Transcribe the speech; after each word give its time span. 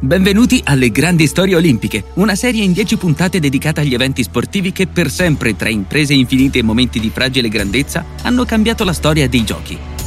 Benvenuti 0.00 0.60
alle 0.62 0.92
Grandi 0.92 1.26
Storie 1.26 1.56
Olimpiche, 1.56 2.04
una 2.14 2.36
serie 2.36 2.62
in 2.62 2.70
10 2.70 2.98
puntate 2.98 3.40
dedicata 3.40 3.80
agli 3.80 3.94
eventi 3.94 4.22
sportivi 4.22 4.70
che 4.70 4.86
per 4.86 5.10
sempre, 5.10 5.56
tra 5.56 5.68
imprese 5.68 6.14
infinite 6.14 6.60
e 6.60 6.62
momenti 6.62 7.00
di 7.00 7.10
fragile 7.10 7.48
grandezza, 7.48 8.04
hanno 8.22 8.44
cambiato 8.44 8.84
la 8.84 8.92
storia 8.92 9.28
dei 9.28 9.42
giochi. 9.42 9.97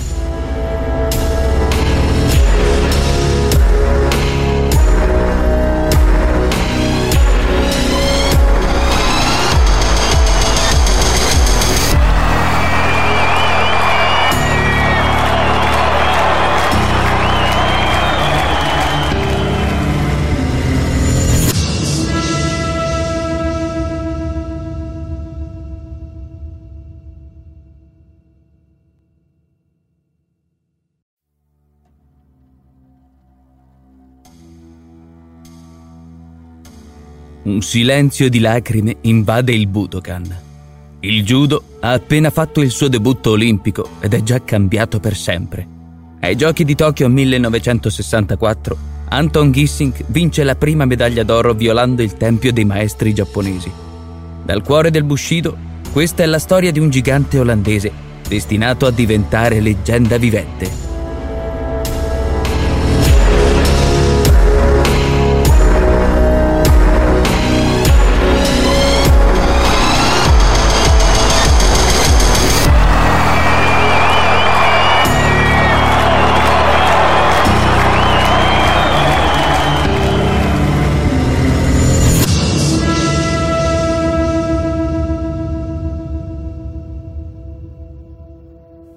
Un 37.43 37.61
silenzio 37.61 38.29
di 38.29 38.39
lacrime 38.39 38.97
invade 39.01 39.51
il 39.51 39.65
Budokan. 39.65 40.37
Il 40.99 41.23
judo 41.23 41.63
ha 41.79 41.91
appena 41.91 42.29
fatto 42.29 42.61
il 42.61 42.69
suo 42.69 42.87
debutto 42.87 43.31
olimpico 43.31 43.89
ed 43.99 44.13
è 44.13 44.21
già 44.21 44.43
cambiato 44.43 44.99
per 44.99 45.15
sempre. 45.15 45.67
Ai 46.19 46.35
Giochi 46.35 46.63
di 46.63 46.75
Tokyo 46.75 47.09
1964, 47.09 48.77
Anton 49.09 49.51
Gissing 49.51 50.05
vince 50.07 50.43
la 50.43 50.55
prima 50.55 50.85
medaglia 50.85 51.23
d'oro 51.23 51.55
violando 51.55 52.03
il 52.03 52.13
tempio 52.13 52.53
dei 52.53 52.65
maestri 52.65 53.11
giapponesi. 53.11 53.71
Dal 54.45 54.61
cuore 54.61 54.91
del 54.91 55.03
Bushido, 55.03 55.57
questa 55.91 56.21
è 56.21 56.27
la 56.27 56.37
storia 56.37 56.71
di 56.71 56.79
un 56.79 56.91
gigante 56.91 57.39
olandese 57.39 57.91
destinato 58.27 58.85
a 58.85 58.91
diventare 58.91 59.59
leggenda 59.59 60.17
vivente. 60.17 60.90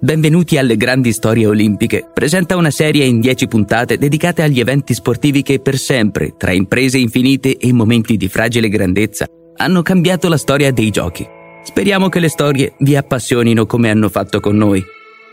Benvenuti 0.05 0.59
alle 0.59 0.77
Grandi 0.77 1.15
Storie 1.15 1.47
Olimpiche 1.47 2.07
presenta 2.13 2.57
una 2.57 2.71
serie 2.71 3.07
in 3.07 3.21
10 3.21 3.49
puntate 3.49 3.97
dedicate 3.97 4.43
agli 4.43 4.61
eventi 4.61 4.93
sportivi 4.93 5.41
che 5.41 5.61
per 5.61 5.79
sempre, 5.79 6.35
tra 6.37 6.53
imprese 6.53 6.99
infinite 6.99 7.57
e 7.57 7.73
momenti 7.73 8.19
di 8.19 8.29
fragile 8.29 8.69
grandezza, 8.69 9.25
hanno 9.57 9.81
cambiato 9.81 10.29
la 10.29 10.37
storia 10.37 10.71
dei 10.73 10.91
giochi. 10.91 11.27
Speriamo 11.63 12.11
che 12.11 12.21
le 12.21 12.29
storie 12.29 12.75
vi 12.81 12.97
appassionino 12.97 13.65
come 13.65 13.89
hanno 13.89 14.11
fatto 14.11 14.41
con 14.41 14.59
noi. 14.59 14.85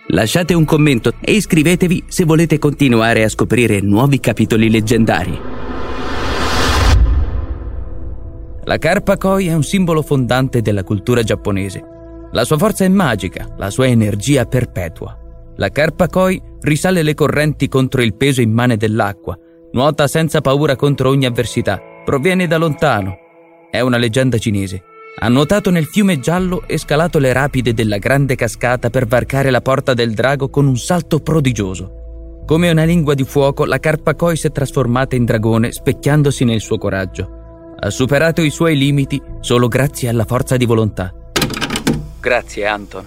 Lasciate 0.07 0.53
un 0.53 0.63
commento 0.63 1.15
e 1.19 1.33
iscrivetevi 1.33 2.05
se 2.07 2.23
volete 2.23 2.57
continuare 2.57 3.25
a 3.25 3.29
scoprire 3.29 3.81
nuovi 3.81 4.21
capitoli 4.21 4.69
leggendari. 4.69 5.37
La 8.63 8.77
carpa 8.77 9.17
koi 9.17 9.47
è 9.47 9.53
un 9.53 9.63
simbolo 9.63 10.01
fondante 10.01 10.61
della 10.61 10.85
cultura 10.85 11.23
giapponese 11.23 11.90
la 12.31 12.45
sua 12.45 12.57
forza 12.57 12.85
è 12.85 12.87
magica, 12.87 13.53
la 13.57 13.69
sua 13.69 13.87
energia 13.87 14.45
perpetua. 14.45 15.17
La 15.57 15.69
carpa 15.69 16.07
koi 16.07 16.41
risale 16.61 17.03
le 17.03 17.13
correnti 17.13 17.67
contro 17.67 18.01
il 18.01 18.15
peso 18.15 18.41
immane 18.41 18.77
dell'acqua, 18.77 19.37
nuota 19.73 20.07
senza 20.07 20.41
paura 20.41 20.75
contro 20.75 21.09
ogni 21.09 21.25
avversità, 21.25 21.79
proviene 22.05 22.47
da 22.47 22.57
lontano. 22.57 23.15
È 23.69 23.79
una 23.79 23.97
leggenda 23.97 24.37
cinese. 24.37 24.83
Ha 25.19 25.27
nuotato 25.27 25.69
nel 25.71 25.85
fiume 25.85 26.19
giallo 26.19 26.63
e 26.67 26.77
scalato 26.77 27.19
le 27.19 27.33
rapide 27.33 27.73
della 27.73 27.97
grande 27.97 28.35
cascata 28.35 28.89
per 28.89 29.05
varcare 29.07 29.49
la 29.49 29.61
porta 29.61 29.93
del 29.93 30.13
drago 30.13 30.49
con 30.49 30.67
un 30.67 30.77
salto 30.77 31.19
prodigioso. 31.19 32.43
Come 32.45 32.71
una 32.71 32.85
lingua 32.85 33.13
di 33.13 33.23
fuoco, 33.23 33.65
la 33.65 33.79
carpa 33.79 34.15
koi 34.15 34.35
si 34.35 34.47
è 34.47 34.51
trasformata 34.51 35.15
in 35.15 35.25
dragone 35.25 35.71
specchiandosi 35.71 36.45
nel 36.45 36.61
suo 36.61 36.77
coraggio. 36.77 37.29
Ha 37.77 37.89
superato 37.89 38.41
i 38.41 38.49
suoi 38.49 38.77
limiti 38.77 39.21
solo 39.41 39.67
grazie 39.67 40.09
alla 40.09 40.25
forza 40.25 40.55
di 40.57 40.65
volontà. 40.65 41.13
Grazie, 42.21 42.67
Anton. 42.67 43.05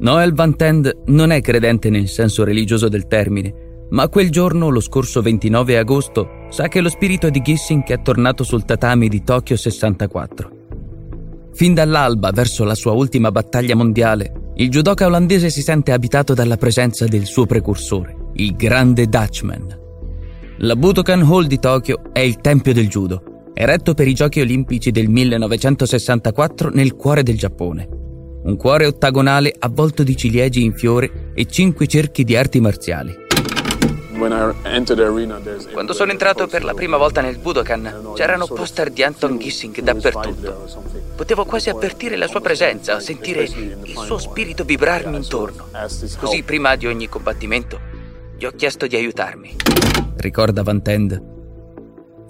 Noel 0.00 0.34
Van 0.34 0.54
Tend 0.54 1.04
non 1.06 1.30
è 1.30 1.40
credente 1.40 1.88
nel 1.88 2.06
senso 2.06 2.44
religioso 2.44 2.88
del 2.88 3.06
termine, 3.06 3.86
ma 3.90 4.08
quel 4.08 4.30
giorno, 4.30 4.68
lo 4.68 4.80
scorso 4.80 5.22
29 5.22 5.78
agosto, 5.78 6.28
sa 6.50 6.68
che 6.68 6.82
lo 6.82 6.90
spirito 6.90 7.30
di 7.30 7.40
Gissing 7.40 7.84
è 7.86 8.02
tornato 8.02 8.44
sul 8.44 8.66
tatami 8.66 9.08
di 9.08 9.24
Tokyo 9.24 9.56
64. 9.56 10.50
Fin 11.54 11.72
dall'alba, 11.72 12.30
verso 12.30 12.62
la 12.64 12.74
sua 12.74 12.92
ultima 12.92 13.32
battaglia 13.32 13.74
mondiale, 13.74 14.52
il 14.56 14.68
judoka 14.68 15.06
olandese 15.06 15.48
si 15.48 15.62
sente 15.62 15.90
abitato 15.92 16.34
dalla 16.34 16.58
presenza 16.58 17.06
del 17.06 17.24
suo 17.24 17.46
precursore, 17.46 18.32
il 18.34 18.54
grande 18.54 19.06
Dutchman. 19.06 19.78
La 20.58 20.76
Budokan 20.76 21.22
Hall 21.22 21.46
di 21.46 21.58
Tokyo 21.58 22.02
è 22.12 22.20
il 22.20 22.36
tempio 22.36 22.74
del 22.74 22.88
judo 22.88 23.27
eretto 23.54 23.94
per 23.94 24.06
i 24.06 24.14
Giochi 24.14 24.40
Olimpici 24.40 24.90
del 24.90 25.08
1964 25.08 26.70
nel 26.70 26.94
cuore 26.94 27.22
del 27.22 27.36
Giappone. 27.36 27.88
Un 28.44 28.56
cuore 28.56 28.86
ottagonale 28.86 29.54
avvolto 29.58 30.02
di 30.02 30.16
ciliegi 30.16 30.62
in 30.62 30.72
fiore 30.72 31.32
e 31.34 31.44
cinque 31.46 31.86
cerchi 31.86 32.24
di 32.24 32.36
arti 32.36 32.60
marziali. 32.60 33.26
Quando 35.72 35.92
sono 35.92 36.10
entrato 36.10 36.46
per 36.48 36.64
la 36.64 36.74
prima 36.74 36.96
volta 36.96 37.20
nel 37.20 37.38
Budokan, 37.38 38.12
c'erano 38.14 38.46
poster 38.46 38.90
di 38.90 39.02
Anton 39.02 39.38
Gissing 39.38 39.80
dappertutto. 39.80 40.68
Potevo 41.14 41.44
quasi 41.44 41.68
avvertire 41.70 42.16
la 42.16 42.26
sua 42.26 42.40
presenza, 42.40 42.98
sentire 43.00 43.42
il 43.42 43.96
suo 43.96 44.18
spirito 44.18 44.64
vibrarmi 44.64 45.16
intorno. 45.16 45.66
Così, 46.18 46.42
prima 46.42 46.74
di 46.74 46.86
ogni 46.86 47.08
combattimento, 47.08 47.78
gli 48.36 48.44
ho 48.44 48.50
chiesto 48.50 48.86
di 48.86 48.96
aiutarmi. 48.96 49.56
Ricorda 50.16 50.62
Van 50.62 50.82
Tend 50.82 51.36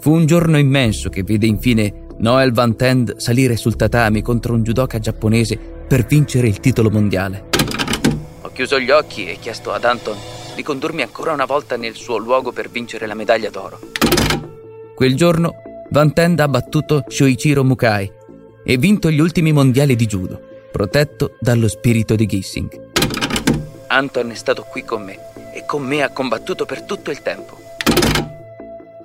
Fu 0.09 0.15
un 0.15 0.25
giorno 0.25 0.57
immenso 0.57 1.11
che 1.11 1.23
vide 1.23 1.45
infine 1.45 2.07
Noel 2.21 2.55
Van 2.55 2.75
Tend 2.77 3.19
salire 3.19 3.57
sul 3.57 3.77
tatami 3.77 4.23
contro 4.23 4.55
un 4.55 4.63
judoka 4.63 4.99
giapponese 4.99 5.59
per 5.59 6.07
vincere 6.07 6.49
il 6.49 6.61
titolo 6.61 6.89
mondiale. 6.89 7.45
Ho 8.41 8.51
chiuso 8.51 8.81
gli 8.81 8.91
occhi 8.91 9.27
e 9.27 9.37
chiesto 9.39 9.71
ad 9.71 9.85
Anton 9.85 10.17
di 10.55 10.63
condurmi 10.63 11.03
ancora 11.03 11.35
una 11.35 11.45
volta 11.45 11.77
nel 11.77 11.95
suo 11.95 12.17
luogo 12.17 12.53
per 12.53 12.71
vincere 12.71 13.07
la 13.07 13.13
medaglia 13.13 13.51
d'oro. 13.51 13.81
Quel 14.95 15.15
giorno 15.15 15.57
Van 15.91 16.15
Tend 16.15 16.41
ha 16.41 16.49
battuto 16.49 17.05
Shoichiro 17.07 17.63
Mukai 17.63 18.11
e 18.65 18.79
vinto 18.79 19.11
gli 19.11 19.21
ultimi 19.21 19.53
mondiali 19.53 19.95
di 19.95 20.07
judo, 20.07 20.41
protetto 20.73 21.37
dallo 21.39 21.69
spirito 21.69 22.15
di 22.15 22.25
Gissing. 22.25 22.81
Anton 23.89 24.31
è 24.31 24.35
stato 24.35 24.63
qui 24.71 24.85
con 24.85 25.03
me 25.03 25.19
e 25.53 25.67
con 25.67 25.83
me 25.83 26.03
ha 26.03 26.09
combattuto 26.09 26.65
per 26.65 26.85
tutto 26.85 27.11
il 27.11 27.21
tempo. 27.21 27.68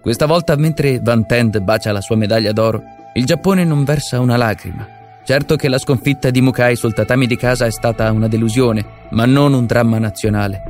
Questa 0.04 0.26
volta, 0.26 0.58
mentre 0.58 1.00
Van 1.00 1.26
Tend 1.26 1.58
bacia 1.62 1.94
la 1.94 2.02
sua 2.02 2.18
medaglia 2.18 2.52
d'oro, 2.52 2.84
il 3.14 3.24
Giappone 3.24 3.64
non 3.64 3.86
versa 3.86 4.20
una 4.20 4.36
lacrima. 4.36 4.86
Certo 5.24 5.56
che 5.56 5.70
la 5.70 5.78
sconfitta 5.78 6.30
di 6.30 6.42
Mukai 6.42 6.76
sul 6.76 6.94
tatami 6.94 7.26
di 7.26 7.38
casa 7.38 7.66
è 7.66 7.72
stata 7.72 8.12
una 8.12 8.28
delusione, 8.28 8.86
ma 9.12 9.26
non 9.26 9.54
un 9.54 9.66
dramma 9.66 10.00
nazionale. 10.00 10.62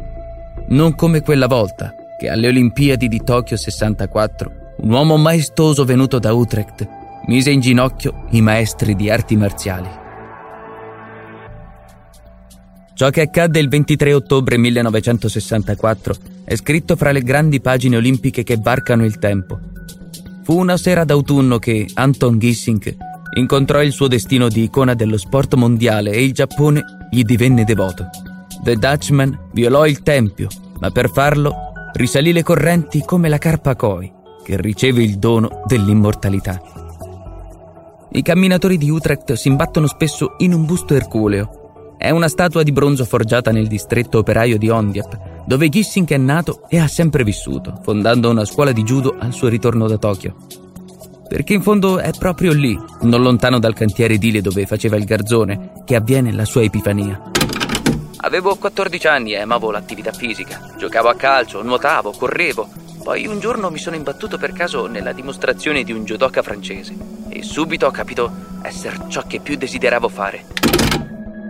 Non 0.67 0.93
come 0.93 1.21
quella 1.21 1.47
volta 1.47 1.95
che 2.15 2.29
alle 2.29 2.47
Olimpiadi 2.47 3.07
di 3.07 3.23
Tokyo 3.23 3.57
64 3.57 4.51
un 4.81 4.91
uomo 4.91 5.17
maestoso 5.17 5.83
venuto 5.83 6.19
da 6.19 6.31
Utrecht 6.31 6.87
mise 7.25 7.49
in 7.49 7.59
ginocchio 7.59 8.25
i 8.33 8.41
maestri 8.41 8.93
di 8.93 9.09
arti 9.09 9.35
marziali. 9.35 10.02
Ciò 13.03 13.09
che 13.09 13.19
accadde 13.19 13.59
il 13.59 13.67
23 13.67 14.13
ottobre 14.13 14.57
1964 14.57 16.15
è 16.45 16.55
scritto 16.55 16.95
fra 16.95 17.11
le 17.11 17.19
grandi 17.21 17.59
pagine 17.59 17.97
olimpiche 17.97 18.43
che 18.43 18.55
varcano 18.57 19.03
il 19.03 19.19
tempo. 19.19 19.59
Fu 20.43 20.57
una 20.57 20.77
sera 20.77 21.03
d'autunno 21.03 21.59
che 21.59 21.85
Anton 21.95 22.39
Gissing 22.39 22.95
incontrò 23.35 23.83
il 23.83 23.91
suo 23.91 24.07
destino 24.07 24.47
di 24.47 24.63
icona 24.63 24.93
dello 24.93 25.17
sport 25.17 25.55
mondiale 25.55 26.11
e 26.11 26.23
il 26.23 26.31
Giappone 26.31 26.81
gli 27.11 27.23
divenne 27.23 27.65
devoto. 27.65 28.07
The 28.63 28.77
Dutchman 28.77 29.37
violò 29.51 29.85
il 29.85 30.01
tempio, 30.01 30.47
ma 30.79 30.89
per 30.89 31.09
farlo 31.09 31.73
risalì 31.95 32.31
le 32.31 32.41
correnti 32.43 33.01
come 33.01 33.27
la 33.27 33.37
carpa 33.37 33.75
koi, 33.75 34.09
che 34.45 34.55
riceve 34.61 35.03
il 35.03 35.17
dono 35.17 35.63
dell'immortalità. 35.65 36.61
I 38.13 38.21
camminatori 38.21 38.77
di 38.77 38.89
Utrecht 38.89 39.33
si 39.33 39.49
imbattono 39.49 39.87
spesso 39.87 40.35
in 40.37 40.53
un 40.53 40.63
busto 40.63 40.95
erculeo, 40.95 41.62
è 41.97 42.09
una 42.09 42.27
statua 42.27 42.63
di 42.63 42.71
bronzo 42.71 43.05
forgiata 43.05 43.51
nel 43.51 43.67
distretto 43.67 44.19
operaio 44.19 44.57
di 44.57 44.69
Ondiap, 44.69 45.45
dove 45.45 45.69
Gissing 45.69 46.09
è 46.09 46.17
nato 46.17 46.63
e 46.69 46.79
ha 46.79 46.87
sempre 46.87 47.23
vissuto, 47.23 47.79
fondando 47.83 48.29
una 48.29 48.45
scuola 48.45 48.71
di 48.71 48.83
judo 48.83 49.15
al 49.17 49.33
suo 49.33 49.47
ritorno 49.47 49.87
da 49.87 49.97
Tokyo. 49.97 50.35
Perché 51.27 51.53
in 51.53 51.61
fondo 51.61 51.99
è 51.99 52.11
proprio 52.17 52.53
lì, 52.53 52.77
non 53.01 53.21
lontano 53.21 53.59
dal 53.59 53.73
cantiere 53.73 54.15
edile 54.15 54.41
dove 54.41 54.65
faceva 54.65 54.97
il 54.97 55.05
garzone, 55.05 55.83
che 55.85 55.95
avviene 55.95 56.31
la 56.31 56.45
sua 56.45 56.61
epifania. 56.61 57.31
Avevo 58.17 58.55
14 58.55 59.07
anni 59.07 59.33
e 59.33 59.39
amavo 59.39 59.71
l'attività 59.71 60.11
fisica. 60.11 60.73
Giocavo 60.77 61.09
a 61.09 61.15
calcio, 61.15 61.61
nuotavo, 61.61 62.11
correvo. 62.11 62.69
Poi 63.03 63.27
un 63.27 63.39
giorno 63.39 63.69
mi 63.69 63.79
sono 63.79 63.97
imbattuto 63.97 64.37
per 64.37 64.53
caso 64.53 64.87
nella 64.87 65.11
dimostrazione 65.11 65.83
di 65.83 65.91
un 65.91 66.05
judoka 66.05 66.41
francese 66.41 66.95
e 67.27 67.43
subito 67.43 67.87
ho 67.87 67.91
capito 67.91 68.31
essere 68.61 68.97
ciò 69.09 69.23
che 69.27 69.41
più 69.41 69.57
desideravo 69.57 70.07
fare. 70.07 70.45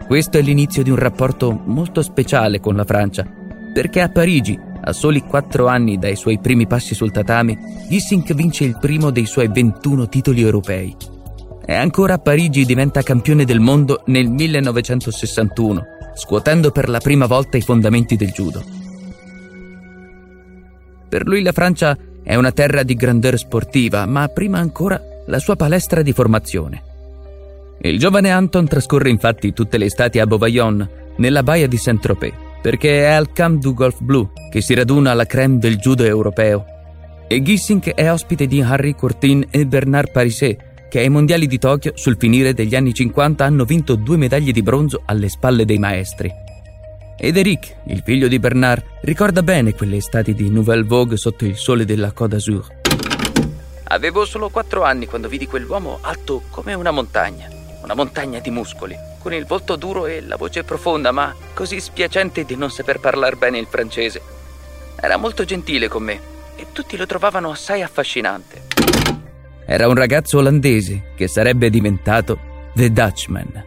Questo 0.07 0.37
è 0.37 0.41
l'inizio 0.41 0.83
di 0.83 0.89
un 0.89 0.97
rapporto 0.97 1.51
molto 1.65 2.01
speciale 2.01 2.59
con 2.59 2.75
la 2.75 2.83
Francia, 2.83 3.25
perché 3.73 4.01
a 4.01 4.09
Parigi, 4.09 4.59
a 4.81 4.91
soli 4.91 5.21
4 5.21 5.67
anni 5.67 5.97
dai 5.97 6.15
suoi 6.15 6.39
primi 6.39 6.67
passi 6.67 6.93
sul 6.93 7.11
tatami, 7.11 7.57
Gissink 7.89 8.33
vince 8.33 8.63
il 8.63 8.77
primo 8.79 9.09
dei 9.09 9.25
suoi 9.25 9.47
21 9.47 10.07
titoli 10.09 10.41
europei. 10.41 10.95
E 11.65 11.73
ancora 11.73 12.15
a 12.15 12.19
Parigi 12.19 12.65
diventa 12.65 13.01
campione 13.01 13.45
del 13.45 13.59
mondo 13.59 14.03
nel 14.07 14.29
1961 14.29 15.93
scuotendo 16.15 16.71
per 16.71 16.89
la 16.89 16.99
prima 16.99 17.25
volta 17.25 17.57
i 17.57 17.61
fondamenti 17.61 18.15
del 18.15 18.31
judo. 18.31 18.63
Per 21.09 21.27
lui 21.27 21.41
la 21.41 21.51
Francia 21.51 21.97
è 22.23 22.35
una 22.35 22.51
terra 22.51 22.83
di 22.83 22.95
grandeur 22.95 23.37
sportiva, 23.37 24.05
ma 24.05 24.27
prima 24.27 24.59
ancora 24.59 24.99
la 25.27 25.39
sua 25.39 25.55
palestra 25.55 26.01
di 26.01 26.13
formazione. 26.13 26.92
Il 27.85 27.99
giovane 27.99 28.31
Anton 28.31 28.65
trascorre 28.65 29.09
infatti 29.09 29.51
tutte 29.51 29.77
le 29.77 29.85
estati 29.85 30.17
a 30.19 30.25
Beauvaillon, 30.25 30.89
nella 31.17 31.43
baia 31.43 31.67
di 31.67 31.75
Saint-Tropez, 31.75 32.33
perché 32.61 33.01
è 33.01 33.11
al 33.11 33.33
Camp 33.33 33.59
du 33.59 33.73
Golf 33.73 33.99
Bleu 33.99 34.31
che 34.49 34.61
si 34.61 34.73
raduna 34.73 35.13
la 35.13 35.25
crème 35.25 35.57
del 35.57 35.75
judo 35.75 36.05
europeo. 36.05 36.63
E 37.27 37.41
Gissink 37.41 37.93
è 37.93 38.09
ospite 38.09 38.47
di 38.47 38.61
Harry 38.61 38.95
Courtin 38.95 39.47
e 39.49 39.65
Bernard 39.65 40.11
Pariset, 40.11 40.87
che 40.89 40.99
ai 40.99 41.09
mondiali 41.09 41.45
di 41.45 41.59
Tokyo 41.59 41.91
sul 41.95 42.15
finire 42.17 42.53
degli 42.53 42.73
anni 42.73 42.93
50 42.93 43.43
hanno 43.43 43.65
vinto 43.65 43.95
due 43.95 44.15
medaglie 44.15 44.53
di 44.53 44.61
bronzo 44.61 45.01
alle 45.05 45.27
spalle 45.27 45.65
dei 45.65 45.77
maestri. 45.77 46.31
Ed 47.17 47.35
Eric, 47.35 47.75
il 47.87 48.01
figlio 48.05 48.29
di 48.29 48.39
Bernard, 48.39 48.81
ricorda 49.01 49.43
bene 49.43 49.73
quelle 49.73 49.97
estati 49.97 50.33
di 50.33 50.49
Nouvelle 50.49 50.83
Vogue 50.83 51.17
sotto 51.17 51.43
il 51.43 51.57
sole 51.57 51.83
della 51.83 52.13
Côte 52.13 52.35
d'Azur. 52.35 52.65
Avevo 53.85 54.23
solo 54.23 54.49
quattro 54.49 54.83
anni 54.83 55.05
quando 55.05 55.27
vidi 55.27 55.47
quell'uomo 55.47 55.99
alto 56.01 56.43
come 56.49 56.73
una 56.73 56.91
montagna, 56.91 57.47
una 57.83 57.93
montagna 57.93 58.39
di 58.39 58.49
muscoli, 58.49 58.97
con 59.19 59.33
il 59.33 59.45
volto 59.45 59.75
duro 59.75 60.05
e 60.05 60.21
la 60.21 60.37
voce 60.37 60.63
profonda, 60.63 61.11
ma 61.11 61.35
così 61.53 61.79
spiacente 61.79 62.45
di 62.45 62.55
non 62.55 62.71
saper 62.71 62.99
parlare 62.99 63.35
bene 63.35 63.57
il 63.57 63.67
francese. 63.69 64.21
Era 64.99 65.17
molto 65.17 65.43
gentile 65.43 65.87
con 65.87 66.03
me 66.03 66.19
e 66.55 66.67
tutti 66.71 66.97
lo 66.97 67.05
trovavano 67.05 67.51
assai 67.51 67.81
affascinante. 67.81 68.61
Era 69.65 69.87
un 69.87 69.95
ragazzo 69.95 70.37
olandese 70.39 71.11
che 71.15 71.27
sarebbe 71.27 71.69
diventato 71.69 72.37
The 72.73 72.91
Dutchman. 72.91 73.65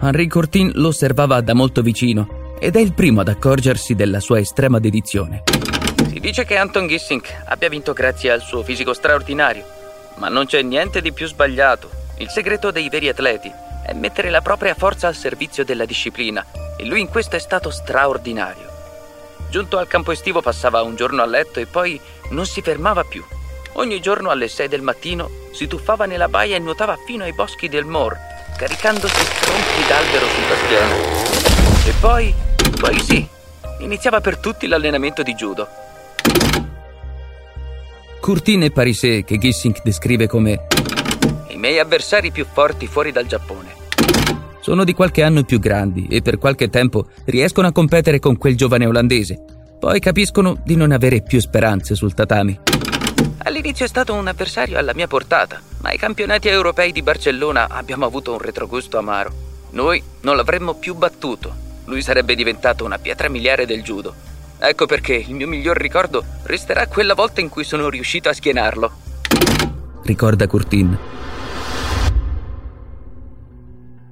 Henri 0.00 0.26
Courtin 0.26 0.72
lo 0.74 0.88
osservava 0.88 1.40
da 1.40 1.54
molto 1.54 1.80
vicino 1.80 2.56
ed 2.58 2.76
è 2.76 2.80
il 2.80 2.94
primo 2.94 3.20
ad 3.20 3.28
accorgersi 3.28 3.94
della 3.94 4.20
sua 4.20 4.38
estrema 4.38 4.78
dedizione. 4.78 5.42
Si 6.08 6.20
dice 6.20 6.44
che 6.44 6.56
Anton 6.56 6.86
Gissink 6.86 7.42
abbia 7.46 7.68
vinto 7.68 7.92
grazie 7.92 8.30
al 8.30 8.40
suo 8.40 8.62
fisico 8.62 8.92
straordinario, 8.92 9.64
ma 10.16 10.28
non 10.28 10.46
c'è 10.46 10.62
niente 10.62 11.00
di 11.00 11.12
più 11.12 11.26
sbagliato. 11.26 12.02
Il 12.18 12.30
segreto 12.30 12.70
dei 12.70 12.88
veri 12.88 13.08
atleti 13.08 13.52
è 13.84 13.92
mettere 13.92 14.30
la 14.30 14.40
propria 14.40 14.74
forza 14.74 15.08
al 15.08 15.16
servizio 15.16 15.64
della 15.64 15.84
disciplina 15.84 16.46
e 16.76 16.84
lui 16.84 17.00
in 17.00 17.08
questo 17.08 17.34
è 17.34 17.40
stato 17.40 17.70
straordinario. 17.70 18.72
Giunto 19.50 19.78
al 19.78 19.88
campo 19.88 20.12
estivo 20.12 20.40
passava 20.40 20.82
un 20.82 20.94
giorno 20.94 21.22
a 21.22 21.26
letto 21.26 21.58
e 21.58 21.66
poi 21.66 22.00
non 22.30 22.46
si 22.46 22.62
fermava 22.62 23.02
più. 23.02 23.24
Ogni 23.72 24.00
giorno 24.00 24.30
alle 24.30 24.46
6 24.46 24.68
del 24.68 24.82
mattino 24.82 25.28
si 25.52 25.66
tuffava 25.66 26.06
nella 26.06 26.28
baia 26.28 26.54
e 26.54 26.60
nuotava 26.60 26.96
fino 27.04 27.24
ai 27.24 27.32
boschi 27.32 27.68
del 27.68 27.84
Mor, 27.84 28.16
caricandosi 28.56 29.24
tronchi 29.40 29.88
d'albero 29.88 30.26
sul 30.28 30.46
tastiere. 30.48 31.88
E 31.88 31.92
poi, 32.00 32.34
poi 32.78 33.00
sì, 33.00 33.26
iniziava 33.80 34.20
per 34.20 34.38
tutti 34.38 34.68
l'allenamento 34.68 35.24
di 35.24 35.34
judo. 35.34 35.68
Curtine 38.20 38.70
Parisé, 38.70 39.24
che 39.24 39.36
Gissink 39.36 39.82
descrive 39.82 40.28
come 40.28 40.66
miei 41.64 41.78
avversari 41.78 42.30
più 42.30 42.44
forti 42.44 42.86
fuori 42.86 43.10
dal 43.10 43.24
Giappone. 43.24 43.72
Sono 44.60 44.84
di 44.84 44.92
qualche 44.92 45.22
anno 45.22 45.44
più 45.44 45.58
grandi 45.58 46.06
e 46.08 46.20
per 46.20 46.36
qualche 46.36 46.68
tempo 46.68 47.06
riescono 47.24 47.66
a 47.66 47.72
competere 47.72 48.18
con 48.18 48.36
quel 48.36 48.54
giovane 48.54 48.84
olandese. 48.84 49.42
Poi 49.80 49.98
capiscono 49.98 50.60
di 50.62 50.76
non 50.76 50.92
avere 50.92 51.22
più 51.22 51.40
speranze 51.40 51.94
sul 51.94 52.12
tatami. 52.12 52.60
All'inizio 53.44 53.86
è 53.86 53.88
stato 53.88 54.12
un 54.12 54.26
avversario 54.26 54.76
alla 54.76 54.92
mia 54.92 55.06
portata, 55.06 55.58
ma 55.80 55.88
ai 55.88 55.96
campionati 55.96 56.48
europei 56.48 56.92
di 56.92 57.00
Barcellona 57.00 57.68
abbiamo 57.70 58.04
avuto 58.04 58.32
un 58.32 58.40
retrogusto 58.40 58.98
amaro. 58.98 59.32
Noi 59.70 60.02
non 60.20 60.36
l'avremmo 60.36 60.74
più 60.74 60.94
battuto. 60.94 61.54
Lui 61.86 62.02
sarebbe 62.02 62.34
diventato 62.34 62.84
una 62.84 62.98
pietra 62.98 63.30
miliare 63.30 63.64
del 63.64 63.82
judo. 63.82 64.14
Ecco 64.58 64.84
perché 64.84 65.14
il 65.14 65.34
mio 65.34 65.48
miglior 65.48 65.78
ricordo 65.78 66.24
resterà 66.42 66.86
quella 66.88 67.14
volta 67.14 67.40
in 67.40 67.48
cui 67.48 67.64
sono 67.64 67.88
riuscito 67.88 68.28
a 68.28 68.34
schienarlo. 68.34 68.92
Ricorda 70.02 70.46
Curtin. 70.46 70.98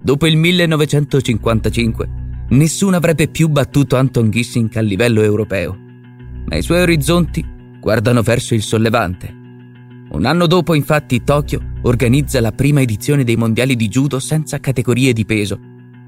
Dopo 0.04 0.26
il 0.26 0.36
1955, 0.36 2.08
nessuno 2.48 2.96
avrebbe 2.96 3.28
più 3.28 3.46
battuto 3.48 3.94
Anton 3.94 4.30
Gissink 4.30 4.76
a 4.76 4.80
livello 4.80 5.22
europeo, 5.22 5.78
ma 6.46 6.56
i 6.56 6.62
suoi 6.62 6.80
orizzonti 6.80 7.44
guardano 7.78 8.22
verso 8.22 8.54
il 8.54 8.62
sollevante. 8.62 9.32
Un 10.10 10.26
anno 10.26 10.48
dopo, 10.48 10.74
infatti, 10.74 11.22
Tokyo 11.22 11.60
organizza 11.82 12.40
la 12.40 12.50
prima 12.50 12.80
edizione 12.80 13.22
dei 13.22 13.36
mondiali 13.36 13.76
di 13.76 13.86
judo 13.86 14.18
senza 14.18 14.58
categorie 14.58 15.12
di 15.12 15.24
peso 15.24 15.60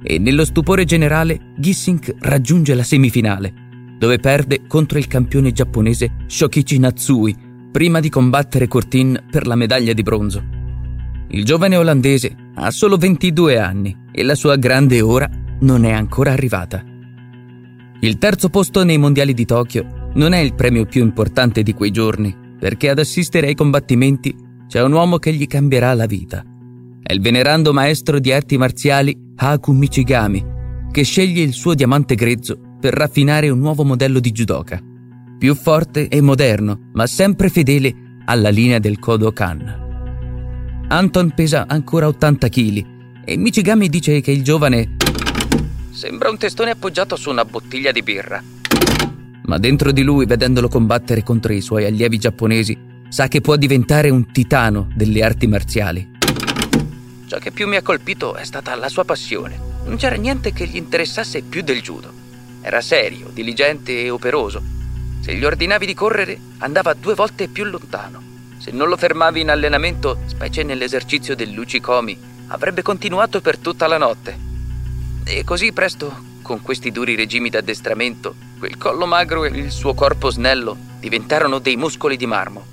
e 0.03 0.19
nello 0.19 0.45
stupore 0.45 0.85
generale 0.85 1.53
Gissink 1.57 2.17
raggiunge 2.19 2.75
la 2.75 2.83
semifinale, 2.83 3.53
dove 3.97 4.19
perde 4.19 4.67
contro 4.67 4.99
il 4.99 5.07
campione 5.07 5.53
giapponese 5.53 6.25
Shokichi 6.27 6.81
Natsui 6.81 7.37
prima 7.71 8.01
di 8.01 8.09
combattere 8.09 8.67
Cortin 8.67 9.25
per 9.31 9.47
la 9.47 9.55
medaglia 9.55 9.93
di 9.93 10.03
bronzo. 10.03 10.54
Il 11.29 11.45
giovane 11.45 11.77
olandese 11.77 12.35
ha 12.55 12.71
solo 12.71 12.97
22 12.97 13.59
anni 13.59 13.97
e 14.13 14.23
la 14.23 14.35
sua 14.35 14.57
grande 14.57 15.01
ora 15.01 15.29
non 15.61 15.85
è 15.85 15.93
ancora 15.93 16.33
arrivata. 16.33 16.83
Il 18.01 18.19
terzo 18.19 18.51
posto 18.51 18.85
nei 18.85 18.99
mondiali 18.99 19.35
di 19.35 19.45
Tokyo 19.45 20.11
non 20.15 20.33
è 20.33 20.39
il 20.39 20.55
premio 20.55 20.85
più 20.85 21.03
importante 21.03 21.63
di 21.63 21.73
quei 21.73 21.91
giorni, 21.91 22.37
perché 22.59 22.91
ad 22.91 22.99
assistere 22.99 23.49
ai 23.49 23.55
combattimenti 23.55 24.35
c'è 24.69 24.83
un 24.83 24.93
uomo 24.93 25.19
che 25.19 25.33
gli 25.33 25.47
cambierà 25.47 25.95
la 25.95 26.07
vita. 26.07 26.45
È 27.03 27.13
il 27.13 27.21
venerando 27.21 27.73
maestro 27.73 28.19
di 28.19 28.33
arti 28.33 28.57
marziali 28.57 29.17
Haku 29.37 29.73
Michigami, 29.73 30.45
che 30.91 31.03
sceglie 31.03 31.43
il 31.43 31.53
suo 31.53 31.75
diamante 31.75 32.15
grezzo 32.15 32.59
per 32.81 32.95
raffinare 32.95 33.49
un 33.49 33.59
nuovo 33.59 33.85
modello 33.85 34.21
di 34.21 34.31
judoka. 34.31 34.81
Più 35.39 35.55
forte 35.55 36.09
e 36.09 36.21
moderno, 36.21 36.91
ma 36.93 37.07
sempre 37.07 37.49
fedele 37.49 37.95
alla 38.27 38.51
linea 38.51 38.79
del 38.79 38.99
Kodokan. 38.99 39.84
Anton 40.89 41.31
pesa 41.31 41.67
ancora 41.67 42.07
80 42.09 42.49
kg 42.49 42.87
e 43.25 43.37
Michigami 43.37 43.89
dice 43.89 44.21
che 44.21 44.31
il 44.31 44.43
giovane 44.43 44.97
sembra 45.91 46.31
un 46.31 46.39
testone 46.39 46.71
appoggiato 46.71 47.17
su 47.17 47.31
una 47.31 47.45
bottiglia 47.45 47.93
di 47.93 48.03
birra 48.03 48.43
ma 49.47 49.59
dentro 49.59 49.93
di 49.93 50.03
lui, 50.03 50.27
vedendolo 50.27 50.69
combattere 50.69 51.23
contro 51.23 51.53
i 51.53 51.61
suoi 51.61 51.85
allievi 51.85 52.19
giapponesi, 52.19 52.77
sa 53.09 53.29
che 53.29 53.41
può 53.41 53.57
diventare 53.57 54.09
un 54.09 54.31
titano 54.33 54.89
delle 54.95 55.23
arti 55.23 55.47
marziali. 55.47 56.13
Ciò 57.27 57.39
che 57.39 57.51
più 57.51 57.69
mi 57.69 57.77
ha 57.77 57.83
colpito 57.83 58.37
è 58.37 58.45
stata 58.45 58.75
la 58.75 58.89
sua 58.89 59.05
passione. 59.05 59.73
Non 59.85 59.97
c'era 59.97 60.17
niente 60.17 60.53
che 60.53 60.67
gli 60.67 60.77
interessasse 60.77 61.43
più 61.43 61.63
del 61.63 61.83
judo. 61.83 62.11
Era 62.63 62.81
serio, 62.81 63.29
diligente 63.33 64.03
e 64.03 64.09
operoso. 64.09 64.63
Se 65.21 65.35
gli 65.35 65.45
ordinavi 65.45 65.87
di 65.87 65.95
correre, 65.95 66.39
andava 66.59 66.95
due 66.95 67.15
volte 67.15 67.49
più 67.49 67.65
lontano. 67.65 68.34
Se 68.65 68.71
non 68.71 68.89
lo 68.89 68.97
fermavi 68.97 69.43
in 69.43 69.51
allenamento, 69.51 70.21
specie 70.25 70.63
nell'esercizio 70.63 71.37
del 71.37 71.51
Lucikomi, 71.51 72.17
avrebbe 72.47 72.81
continuato 72.81 73.43
per 73.43 73.59
tutta 73.59 73.87
la 73.87 73.99
notte. 73.99 74.39
E 75.23 75.45
così 75.45 75.71
presto 75.75 76.11
con 76.41 76.63
questi 76.63 76.91
duri 76.91 77.15
regimi 77.15 77.51
d'addestramento, 77.51 78.35
quel 78.59 78.79
collo 78.79 79.05
magro 79.05 79.45
e 79.45 79.51
il 79.51 79.71
suo 79.71 79.93
corpo 79.93 80.31
snello 80.31 80.79
diventarono 80.99 81.59
dei 81.59 81.77
muscoli 81.77 82.17
di 82.17 82.25
marmo. 82.25 82.65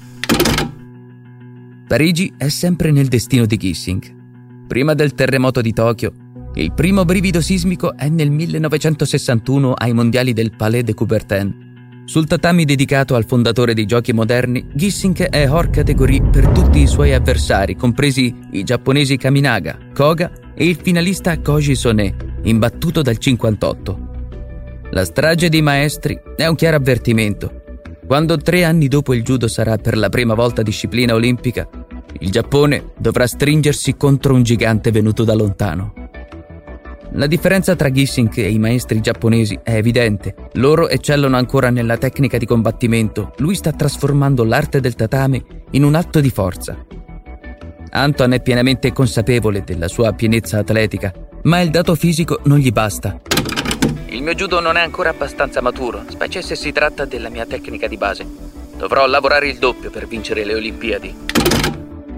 Parigi 1.89 2.33
è 2.37 2.47
sempre 2.47 2.91
nel 2.91 3.09
destino 3.09 3.45
di 3.45 3.57
Gissing. 3.57 4.67
Prima 4.67 4.93
del 4.93 5.13
terremoto 5.13 5.59
di 5.59 5.73
Tokyo, 5.73 6.13
il 6.53 6.71
primo 6.71 7.03
brivido 7.03 7.41
sismico 7.41 7.97
è 7.97 8.07
nel 8.07 8.31
1961 8.31 9.73
ai 9.73 9.91
mondiali 9.91 10.31
del 10.31 10.55
Palais 10.55 10.85
de 10.85 10.93
Coubertin. 10.93 11.70
Sul 12.11 12.27
tatami 12.27 12.65
dedicato 12.65 13.15
al 13.15 13.23
fondatore 13.25 13.73
dei 13.73 13.85
giochi 13.85 14.11
moderni, 14.11 14.67
Gissing 14.73 15.29
è 15.29 15.49
hors 15.49 15.69
categorie 15.71 16.21
per 16.21 16.49
tutti 16.49 16.81
i 16.81 16.85
suoi 16.85 17.13
avversari, 17.13 17.77
compresi 17.77 18.35
i 18.51 18.65
giapponesi 18.65 19.15
Kaminaga, 19.15 19.77
Koga 19.93 20.29
e 20.53 20.67
il 20.67 20.75
finalista 20.75 21.39
Koji 21.39 21.73
Sone, 21.73 22.13
imbattuto 22.41 23.01
dal 23.01 23.17
58. 23.17 23.99
La 24.89 25.05
strage 25.05 25.47
dei 25.47 25.61
maestri 25.61 26.19
è 26.35 26.45
un 26.47 26.55
chiaro 26.55 26.75
avvertimento. 26.75 27.61
Quando 28.05 28.35
tre 28.35 28.65
anni 28.65 28.89
dopo 28.89 29.13
il 29.13 29.23
judo 29.23 29.47
sarà 29.47 29.77
per 29.77 29.95
la 29.95 30.09
prima 30.09 30.33
volta 30.33 30.63
disciplina 30.63 31.13
olimpica, 31.13 31.69
il 32.19 32.29
Giappone 32.29 32.91
dovrà 32.97 33.25
stringersi 33.25 33.95
contro 33.95 34.33
un 34.33 34.43
gigante 34.43 34.91
venuto 34.91 35.23
da 35.23 35.33
lontano. 35.33 35.93
La 37.13 37.27
differenza 37.27 37.75
tra 37.75 37.91
Gissing 37.91 38.31
e 38.37 38.49
i 38.49 38.57
maestri 38.57 39.01
giapponesi 39.01 39.59
è 39.61 39.75
evidente. 39.75 40.33
Loro 40.53 40.87
eccellono 40.87 41.35
ancora 41.35 41.69
nella 41.69 41.97
tecnica 41.97 42.37
di 42.37 42.45
combattimento. 42.45 43.33
Lui 43.39 43.55
sta 43.55 43.73
trasformando 43.73 44.45
l'arte 44.45 44.79
del 44.79 44.95
tatame 44.95 45.43
in 45.71 45.83
un 45.83 45.95
atto 45.95 46.21
di 46.21 46.29
forza. 46.29 46.85
Anton 47.89 48.31
è 48.31 48.41
pienamente 48.41 48.93
consapevole 48.93 49.63
della 49.65 49.89
sua 49.89 50.13
pienezza 50.13 50.59
atletica, 50.59 51.13
ma 51.43 51.59
il 51.59 51.69
dato 51.69 51.95
fisico 51.95 52.39
non 52.45 52.59
gli 52.59 52.71
basta. 52.71 53.19
Il 54.05 54.23
mio 54.23 54.33
judo 54.33 54.61
non 54.61 54.77
è 54.77 54.81
ancora 54.81 55.09
abbastanza 55.09 55.61
maturo, 55.61 56.03
specie 56.07 56.41
se 56.41 56.55
si 56.55 56.71
tratta 56.71 57.03
della 57.03 57.29
mia 57.29 57.45
tecnica 57.45 57.87
di 57.87 57.97
base. 57.97 58.25
Dovrò 58.77 59.05
lavorare 59.05 59.49
il 59.49 59.57
doppio 59.57 59.89
per 59.89 60.07
vincere 60.07 60.45
le 60.45 60.55
Olimpiadi. 60.55 61.15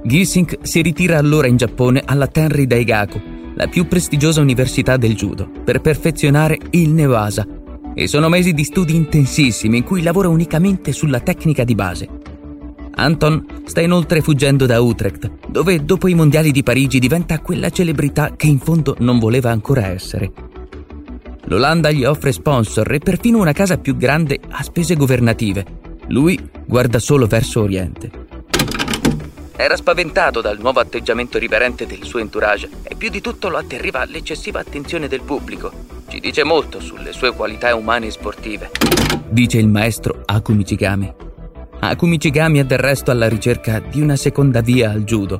Gissing 0.03 0.59
si 0.61 0.81
ritira 0.83 1.17
allora 1.17 1.47
in 1.47 1.57
Giappone 1.57 2.03
alla 2.05 2.27
Tenri 2.27 2.67
Daigaku, 2.67 3.32
la 3.55 3.67
più 3.67 3.87
prestigiosa 3.87 4.41
università 4.41 4.97
del 4.97 5.15
judo, 5.15 5.49
per 5.63 5.81
perfezionare 5.81 6.57
il 6.71 6.89
Nevasa. 6.89 7.47
E 7.93 8.07
sono 8.07 8.29
mesi 8.29 8.53
di 8.53 8.63
studi 8.63 8.95
intensissimi 8.95 9.77
in 9.77 9.83
cui 9.83 10.01
lavora 10.01 10.27
unicamente 10.27 10.91
sulla 10.91 11.19
tecnica 11.19 11.63
di 11.63 11.75
base. 11.75 12.09
Anton 12.95 13.45
sta 13.65 13.81
inoltre 13.81 14.21
fuggendo 14.21 14.65
da 14.65 14.79
Utrecht, 14.79 15.31
dove 15.47 15.83
dopo 15.83 16.07
i 16.07 16.13
mondiali 16.13 16.51
di 16.51 16.63
Parigi 16.63 16.99
diventa 16.99 17.39
quella 17.39 17.69
celebrità 17.69 18.33
che 18.35 18.47
in 18.47 18.59
fondo 18.59 18.95
non 18.99 19.19
voleva 19.19 19.51
ancora 19.51 19.87
essere. 19.87 20.31
L'Olanda 21.45 21.91
gli 21.91 22.05
offre 22.05 22.31
sponsor 22.31 22.91
e 22.91 22.99
perfino 22.99 23.39
una 23.39 23.51
casa 23.51 23.77
più 23.77 23.95
grande 23.97 24.39
a 24.49 24.63
spese 24.63 24.95
governative. 24.95 25.65
Lui 26.07 26.39
guarda 26.65 26.99
solo 26.99 27.27
verso 27.27 27.61
Oriente. 27.61 28.22
Era 29.55 29.75
spaventato 29.75 30.41
dal 30.41 30.57
nuovo 30.57 30.79
atteggiamento 30.79 31.37
riverente 31.37 31.85
del 31.85 32.03
suo 32.03 32.19
entourage 32.19 32.69
e 32.83 32.95
più 32.95 33.09
di 33.09 33.21
tutto 33.21 33.49
lo 33.49 33.57
atterriva 33.57 34.03
l'eccessiva 34.05 34.59
attenzione 34.59 35.07
del 35.07 35.21
pubblico. 35.21 35.71
Ci 36.07 36.19
dice 36.19 36.43
molto 36.43 36.79
sulle 36.79 37.13
sue 37.13 37.33
qualità 37.33 37.75
umane 37.75 38.07
e 38.07 38.11
sportive. 38.11 38.71
Dice 39.29 39.59
il 39.59 39.67
maestro 39.67 40.23
Aku 40.25 40.53
Michigami. 40.53 41.13
Aku 41.81 42.07
Michigami 42.07 42.59
è 42.59 42.63
del 42.63 42.79
resto 42.79 43.11
alla 43.11 43.29
ricerca 43.29 43.79
di 43.79 44.01
una 44.01 44.15
seconda 44.15 44.61
via 44.61 44.89
al 44.89 45.03
judo. 45.03 45.39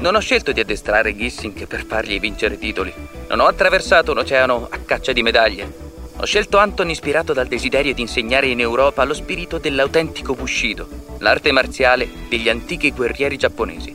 Non 0.00 0.14
ho 0.14 0.20
scelto 0.20 0.52
di 0.52 0.60
addestrare 0.60 1.14
Gissing 1.14 1.66
per 1.66 1.84
fargli 1.84 2.18
vincere 2.18 2.56
titoli. 2.56 2.92
Non 3.28 3.40
ho 3.40 3.46
attraversato 3.46 4.12
un 4.12 4.18
oceano 4.18 4.66
a 4.70 4.78
caccia 4.78 5.12
di 5.12 5.22
medaglie. 5.22 5.84
Ho 6.18 6.24
scelto 6.24 6.56
Anton 6.56 6.88
ispirato 6.88 7.34
dal 7.34 7.46
desiderio 7.46 7.92
di 7.92 8.00
insegnare 8.00 8.46
in 8.46 8.60
Europa 8.60 9.04
lo 9.04 9.12
spirito 9.12 9.58
dell'autentico 9.58 10.34
Bushido, 10.34 10.88
l'arte 11.18 11.52
marziale 11.52 12.08
degli 12.28 12.48
antichi 12.48 12.90
guerrieri 12.92 13.36
giapponesi. 13.36 13.94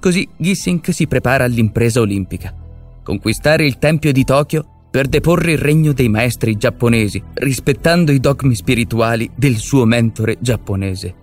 Così 0.00 0.26
Gissing 0.36 0.88
si 0.88 1.06
prepara 1.06 1.44
all'impresa 1.44 2.00
olimpica. 2.00 2.54
Conquistare 3.02 3.66
il 3.66 3.78
Tempio 3.78 4.12
di 4.12 4.24
Tokyo 4.24 4.64
per 4.90 5.06
deporre 5.06 5.52
il 5.52 5.58
regno 5.58 5.92
dei 5.92 6.08
maestri 6.08 6.56
giapponesi, 6.56 7.22
rispettando 7.34 8.10
i 8.10 8.18
dogmi 8.18 8.54
spirituali 8.54 9.30
del 9.36 9.56
suo 9.56 9.84
mentore 9.84 10.38
giapponese. 10.40 11.14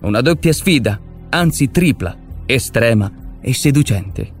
Una 0.00 0.20
doppia 0.20 0.52
sfida, 0.52 1.00
anzi 1.30 1.70
tripla, 1.70 2.16
estrema 2.44 3.10
e 3.40 3.54
seducente. 3.54 4.32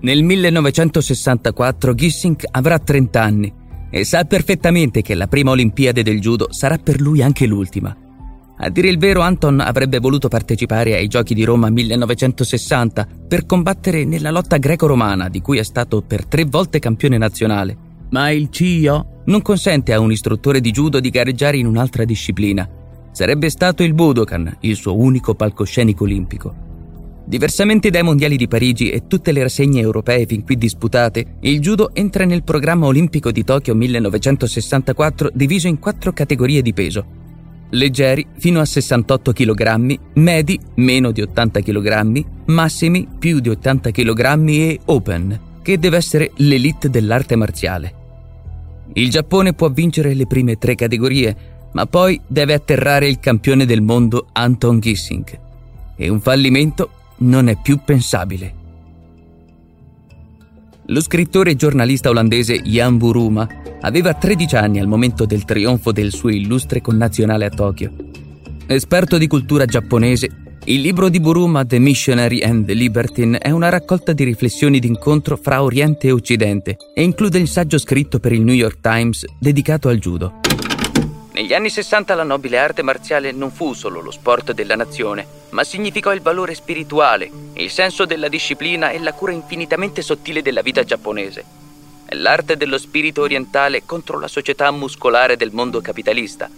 Nel 0.00 0.22
1964 0.22 1.94
Gissing 1.94 2.44
avrà 2.50 2.78
30 2.78 3.22
anni 3.22 3.52
e 3.94 4.06
sa 4.06 4.24
perfettamente 4.24 5.02
che 5.02 5.14
la 5.14 5.26
prima 5.26 5.50
Olimpiade 5.50 6.02
del 6.02 6.18
judo 6.18 6.48
sarà 6.50 6.78
per 6.78 6.98
lui 6.98 7.20
anche 7.20 7.44
l'ultima. 7.46 7.94
A 8.56 8.68
dire 8.70 8.88
il 8.88 8.96
vero, 8.96 9.20
Anton 9.20 9.60
avrebbe 9.60 9.98
voluto 9.98 10.28
partecipare 10.28 10.94
ai 10.94 11.08
Giochi 11.08 11.34
di 11.34 11.44
Roma 11.44 11.68
1960 11.68 13.06
per 13.28 13.44
combattere 13.44 14.06
nella 14.06 14.30
lotta 14.30 14.56
greco-romana, 14.56 15.28
di 15.28 15.42
cui 15.42 15.58
è 15.58 15.62
stato 15.62 16.00
per 16.00 16.24
tre 16.24 16.44
volte 16.46 16.78
campione 16.78 17.18
nazionale. 17.18 17.76
Ma 18.10 18.30
il 18.30 18.48
CIO 18.48 19.22
non 19.26 19.42
consente 19.42 19.92
a 19.92 20.00
un 20.00 20.10
istruttore 20.10 20.60
di 20.60 20.70
judo 20.70 20.98
di 20.98 21.10
gareggiare 21.10 21.58
in 21.58 21.66
un'altra 21.66 22.04
disciplina. 22.04 22.66
Sarebbe 23.10 23.50
stato 23.50 23.82
il 23.82 23.92
Budokan 23.92 24.56
il 24.60 24.76
suo 24.76 24.96
unico 24.96 25.34
palcoscenico 25.34 26.04
olimpico. 26.04 26.70
Diversamente 27.24 27.90
dai 27.90 28.02
mondiali 28.02 28.36
di 28.36 28.48
Parigi 28.48 28.90
e 28.90 29.06
tutte 29.06 29.32
le 29.32 29.42
rassegne 29.42 29.80
europee 29.80 30.26
fin 30.26 30.42
qui 30.42 30.56
disputate, 30.56 31.36
il 31.40 31.60
judo 31.60 31.94
entra 31.94 32.24
nel 32.24 32.42
programma 32.42 32.86
olimpico 32.86 33.30
di 33.30 33.44
Tokyo 33.44 33.74
1964 33.74 35.30
diviso 35.32 35.68
in 35.68 35.78
quattro 35.78 36.12
categorie 36.12 36.62
di 36.62 36.72
peso. 36.72 37.20
Leggeri 37.70 38.26
fino 38.36 38.60
a 38.60 38.66
68 38.66 39.32
kg, 39.32 39.98
medi 40.14 40.58
meno 40.74 41.10
di 41.10 41.22
80 41.22 41.60
kg, 41.60 42.24
massimi 42.46 43.08
più 43.18 43.40
di 43.40 43.48
80 43.48 43.90
kg 43.92 44.48
e 44.48 44.80
open, 44.86 45.40
che 45.62 45.78
deve 45.78 45.96
essere 45.96 46.32
l'elite 46.36 46.90
dell'arte 46.90 47.36
marziale. 47.36 47.94
Il 48.94 49.08
Giappone 49.08 49.54
può 49.54 49.70
vincere 49.70 50.12
le 50.12 50.26
prime 50.26 50.58
tre 50.58 50.74
categorie, 50.74 51.34
ma 51.72 51.86
poi 51.86 52.20
deve 52.26 52.52
atterrare 52.52 53.08
il 53.08 53.20
campione 53.20 53.64
del 53.64 53.80
mondo 53.80 54.26
Anton 54.32 54.80
Gissing. 54.80 55.40
E 55.96 56.08
un 56.10 56.20
fallimento 56.20 56.90
non 57.22 57.48
è 57.48 57.56
più 57.60 57.78
pensabile. 57.84 58.60
Lo 60.86 61.00
scrittore 61.00 61.52
e 61.52 61.56
giornalista 61.56 62.10
olandese 62.10 62.60
Jan 62.60 62.98
Buruma 62.98 63.48
aveva 63.80 64.14
13 64.14 64.56
anni 64.56 64.80
al 64.80 64.88
momento 64.88 65.24
del 65.24 65.44
trionfo 65.44 65.92
del 65.92 66.12
suo 66.12 66.30
illustre 66.30 66.80
connazionale 66.80 67.44
a 67.44 67.50
Tokyo. 67.50 67.92
Esperto 68.66 69.18
di 69.18 69.26
cultura 69.26 69.64
giapponese, 69.64 70.30
il 70.64 70.80
libro 70.80 71.08
di 71.08 71.20
Buruma 71.20 71.64
The 71.64 71.78
Missionary 71.78 72.40
and 72.42 72.66
the 72.66 72.74
Libertine 72.74 73.38
è 73.38 73.50
una 73.50 73.68
raccolta 73.68 74.12
di 74.12 74.24
riflessioni 74.24 74.78
d'incontro 74.78 75.36
fra 75.36 75.62
Oriente 75.62 76.08
e 76.08 76.12
Occidente 76.12 76.76
e 76.94 77.02
include 77.02 77.38
il 77.38 77.48
saggio 77.48 77.78
scritto 77.78 78.18
per 78.18 78.32
il 78.32 78.42
New 78.42 78.54
York 78.54 78.80
Times 78.80 79.24
dedicato 79.38 79.88
al 79.88 79.98
judo. 79.98 80.40
Negli 81.32 81.54
anni 81.54 81.70
60 81.70 82.14
la 82.14 82.24
nobile 82.24 82.58
arte 82.58 82.82
marziale 82.82 83.32
non 83.32 83.50
fu 83.50 83.72
solo 83.72 84.00
lo 84.00 84.10
sport 84.10 84.52
della 84.52 84.76
nazione, 84.76 85.26
ma 85.50 85.64
significò 85.64 86.12
il 86.12 86.20
valore 86.20 86.54
spirituale, 86.54 87.30
il 87.54 87.70
senso 87.70 88.04
della 88.04 88.28
disciplina 88.28 88.90
e 88.90 88.98
la 88.98 89.14
cura 89.14 89.32
infinitamente 89.32 90.02
sottile 90.02 90.42
della 90.42 90.60
vita 90.60 90.84
giapponese. 90.84 91.42
È 92.04 92.14
l'arte 92.14 92.58
dello 92.58 92.76
spirito 92.76 93.22
orientale 93.22 93.86
contro 93.86 94.18
la 94.18 94.28
società 94.28 94.70
muscolare 94.70 95.38
del 95.38 95.52
mondo 95.52 95.80
capitalista. 95.80 96.50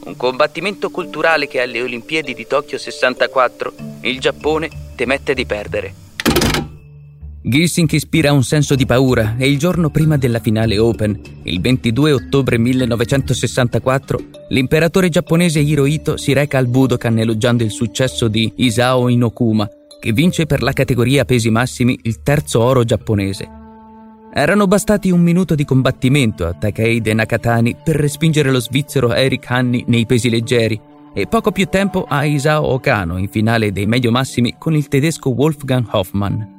Un 0.00 0.16
combattimento 0.16 0.90
culturale 0.90 1.46
che 1.46 1.60
alle 1.60 1.80
Olimpiadi 1.80 2.34
di 2.34 2.46
Tokyo 2.46 2.76
64 2.76 3.72
il 4.00 4.18
Giappone 4.18 4.68
temette 4.96 5.32
di 5.32 5.46
perdere. 5.46 6.07
Gissing 7.48 7.90
ispira 7.92 8.30
un 8.30 8.44
senso 8.44 8.74
di 8.74 8.84
paura 8.84 9.36
e 9.38 9.48
il 9.48 9.56
giorno 9.56 9.88
prima 9.88 10.18
della 10.18 10.38
finale 10.38 10.78
Open, 10.78 11.18
il 11.44 11.62
22 11.62 12.12
ottobre 12.12 12.58
1964, 12.58 14.20
l'imperatore 14.50 15.08
giapponese 15.08 15.60
Hirohito 15.60 16.18
si 16.18 16.34
reca 16.34 16.58
al 16.58 16.66
Budokan 16.66 17.18
elogiando 17.18 17.64
il 17.64 17.70
successo 17.70 18.28
di 18.28 18.52
Isao 18.56 19.08
Inokuma, 19.08 19.66
che 19.98 20.12
vince 20.12 20.44
per 20.44 20.62
la 20.62 20.74
categoria 20.74 21.24
pesi 21.24 21.48
massimi 21.48 21.98
il 22.02 22.20
terzo 22.20 22.60
oro 22.60 22.84
giapponese. 22.84 23.48
Erano 24.30 24.66
bastati 24.66 25.10
un 25.10 25.22
minuto 25.22 25.54
di 25.54 25.64
combattimento 25.64 26.44
a 26.44 26.52
Takehide 26.52 27.14
Nakatani 27.14 27.76
per 27.82 27.96
respingere 27.96 28.50
lo 28.50 28.60
svizzero 28.60 29.14
Eric 29.14 29.50
Hanni 29.50 29.84
nei 29.86 30.04
pesi 30.04 30.28
leggeri 30.28 30.78
e 31.14 31.26
poco 31.26 31.50
più 31.50 31.64
tempo 31.64 32.04
a 32.06 32.26
Isao 32.26 32.66
Okano 32.66 33.16
in 33.16 33.28
finale 33.28 33.72
dei 33.72 33.86
medio 33.86 34.10
massimi 34.10 34.56
con 34.58 34.76
il 34.76 34.86
tedesco 34.88 35.30
Wolfgang 35.30 35.86
Hoffmann. 35.92 36.57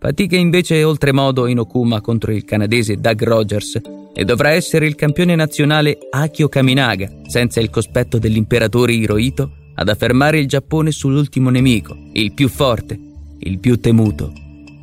Fatiche 0.00 0.36
invece 0.36 0.84
oltremodo 0.84 1.48
in 1.48 1.58
Okuma 1.58 2.00
contro 2.00 2.30
il 2.30 2.44
canadese 2.44 3.00
Doug 3.00 3.20
Rogers 3.24 3.80
e 4.14 4.24
dovrà 4.24 4.50
essere 4.50 4.86
il 4.86 4.94
campione 4.94 5.34
nazionale 5.34 5.98
Akio 6.10 6.48
Kaminaga, 6.48 7.10
senza 7.26 7.58
il 7.58 7.68
cospetto 7.68 8.18
dell'imperatore 8.18 8.92
Hirohito, 8.92 9.50
ad 9.74 9.88
affermare 9.88 10.38
il 10.38 10.46
Giappone 10.46 10.92
sull'ultimo 10.92 11.50
nemico, 11.50 11.96
il 12.12 12.32
più 12.32 12.48
forte, 12.48 12.96
il 13.40 13.58
più 13.58 13.80
temuto, 13.80 14.32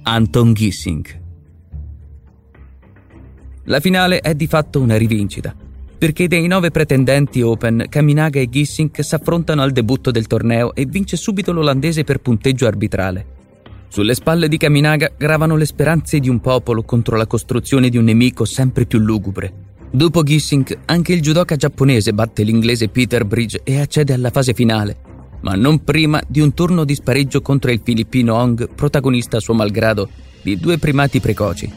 Anton 0.03 0.53
Gissing. 0.53 1.21
La 3.65 3.79
finale 3.79 4.19
è 4.19 4.35
di 4.35 4.47
fatto 4.47 4.81
una 4.81 4.97
rivincita, 4.97 5.55
perché 5.97 6.27
dei 6.27 6.45
nove 6.47 6.71
pretendenti 6.71 7.41
Open, 7.41 7.85
Kaminaga 7.87 8.41
e 8.41 8.49
Gissing 8.49 8.99
s'affrontano 8.99 9.61
al 9.61 9.71
debutto 9.71 10.11
del 10.11 10.27
torneo 10.27 10.75
e 10.75 10.85
vince 10.85 11.15
subito 11.15 11.53
l'olandese 11.53 12.03
per 12.03 12.19
punteggio 12.19 12.67
arbitrale. 12.67 13.34
Sulle 13.87 14.13
spalle 14.13 14.47
di 14.47 14.57
Kaminaga 14.57 15.11
gravano 15.17 15.55
le 15.55 15.65
speranze 15.65 16.19
di 16.19 16.29
un 16.29 16.39
popolo 16.39 16.83
contro 16.83 17.15
la 17.15 17.27
costruzione 17.27 17.89
di 17.89 17.97
un 17.97 18.03
nemico 18.03 18.43
sempre 18.45 18.85
più 18.85 18.99
lugubre. 18.99 19.53
Dopo 19.89 20.23
Gissing, 20.23 20.79
anche 20.85 21.13
il 21.13 21.21
judoka 21.21 21.55
giapponese 21.55 22.13
batte 22.13 22.43
l'inglese 22.43 22.89
Peter 22.89 23.23
Bridge 23.23 23.61
e 23.63 23.79
accede 23.79 24.11
alla 24.11 24.29
fase 24.29 24.53
finale, 24.53 24.97
ma 25.41 25.53
non 25.55 25.83
prima 25.83 26.21
di 26.27 26.41
un 26.41 26.53
turno 26.53 26.83
di 26.83 26.95
spareggio 26.95 27.41
contro 27.41 27.71
il 27.71 27.79
filippino 27.81 28.35
Hong, 28.35 28.67
protagonista 28.75 29.37
a 29.37 29.39
suo 29.39 29.53
malgrado, 29.53 30.09
di 30.41 30.57
due 30.57 30.77
primati 30.77 31.21
precoci. 31.21 31.71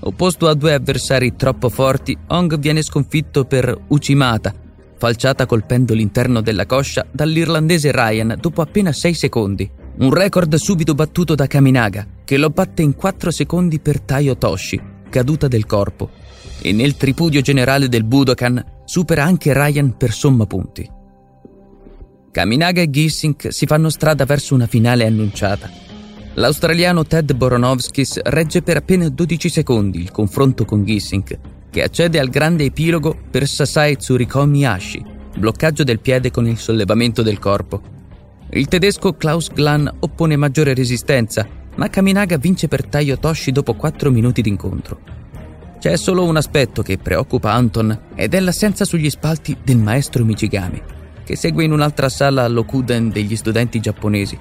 Opposto 0.00 0.46
a 0.46 0.54
due 0.54 0.74
avversari 0.74 1.34
troppo 1.34 1.68
forti, 1.68 2.16
Hong 2.28 2.58
viene 2.58 2.82
sconfitto 2.82 3.44
per 3.44 3.76
Uchimata, 3.88 4.54
falciata 4.96 5.46
colpendo 5.46 5.94
l'interno 5.94 6.42
della 6.42 6.66
coscia 6.66 7.06
dall'irlandese 7.10 7.90
Ryan 7.90 8.36
dopo 8.38 8.62
appena 8.62 8.92
6 8.92 9.14
secondi. 9.14 9.70
Un 9.96 10.12
record 10.12 10.52
subito 10.56 10.92
battuto 10.94 11.36
da 11.36 11.46
Kaminaga, 11.46 12.04
che 12.24 12.36
lo 12.36 12.50
batte 12.50 12.82
in 12.82 12.96
4 12.96 13.30
secondi 13.30 13.78
per 13.78 14.00
Taio 14.00 14.36
Toshi, 14.36 14.80
caduta 15.08 15.46
del 15.46 15.66
corpo. 15.66 16.10
E 16.60 16.72
nel 16.72 16.96
tripudio 16.96 17.40
generale 17.40 17.88
del 17.88 18.02
Budokan 18.02 18.82
supera 18.84 19.22
anche 19.22 19.52
Ryan 19.52 19.96
per 19.96 20.10
somma 20.10 20.46
punti. 20.46 20.90
Kaminaga 22.32 22.80
e 22.80 22.90
Gissink 22.90 23.52
si 23.52 23.66
fanno 23.66 23.88
strada 23.88 24.24
verso 24.24 24.56
una 24.56 24.66
finale 24.66 25.06
annunciata. 25.06 25.70
L'australiano 26.34 27.06
Ted 27.06 27.32
Boronovskis 27.32 28.20
regge 28.24 28.62
per 28.62 28.78
appena 28.78 29.08
12 29.08 29.48
secondi 29.48 30.00
il 30.00 30.10
confronto 30.10 30.64
con 30.64 30.84
Gissink, 30.84 31.38
che 31.70 31.82
accede 31.84 32.18
al 32.18 32.30
grande 32.30 32.64
epilogo 32.64 33.16
per 33.30 33.46
Sasai 33.46 33.96
Tsurikomi 33.96 34.66
Ashi, 34.66 35.04
bloccaggio 35.38 35.84
del 35.84 36.00
piede 36.00 36.32
con 36.32 36.48
il 36.48 36.58
sollevamento 36.58 37.22
del 37.22 37.38
corpo. 37.38 37.92
Il 38.54 38.68
tedesco 38.68 39.14
Klaus 39.14 39.50
Glan 39.52 39.92
oppone 39.98 40.36
maggiore 40.36 40.74
resistenza, 40.74 41.44
ma 41.74 41.90
Kaminaga 41.90 42.36
vince 42.36 42.68
per 42.68 42.86
Taio 42.86 43.18
Toshi 43.18 43.50
dopo 43.50 43.74
4 43.74 44.12
minuti 44.12 44.42
d'incontro. 44.42 45.00
C'è 45.80 45.96
solo 45.96 46.22
un 46.22 46.36
aspetto 46.36 46.80
che 46.82 46.96
preoccupa 46.96 47.52
Anton 47.52 48.12
ed 48.14 48.32
è 48.32 48.38
l'assenza 48.38 48.84
sugli 48.84 49.10
spalti 49.10 49.56
del 49.60 49.78
maestro 49.78 50.24
Michigami 50.24 50.82
che 51.24 51.36
segue 51.36 51.64
in 51.64 51.72
un'altra 51.72 52.08
sala 52.08 52.44
all'Okuden 52.44 53.08
degli 53.08 53.34
studenti 53.34 53.80
giapponesi. 53.80 54.38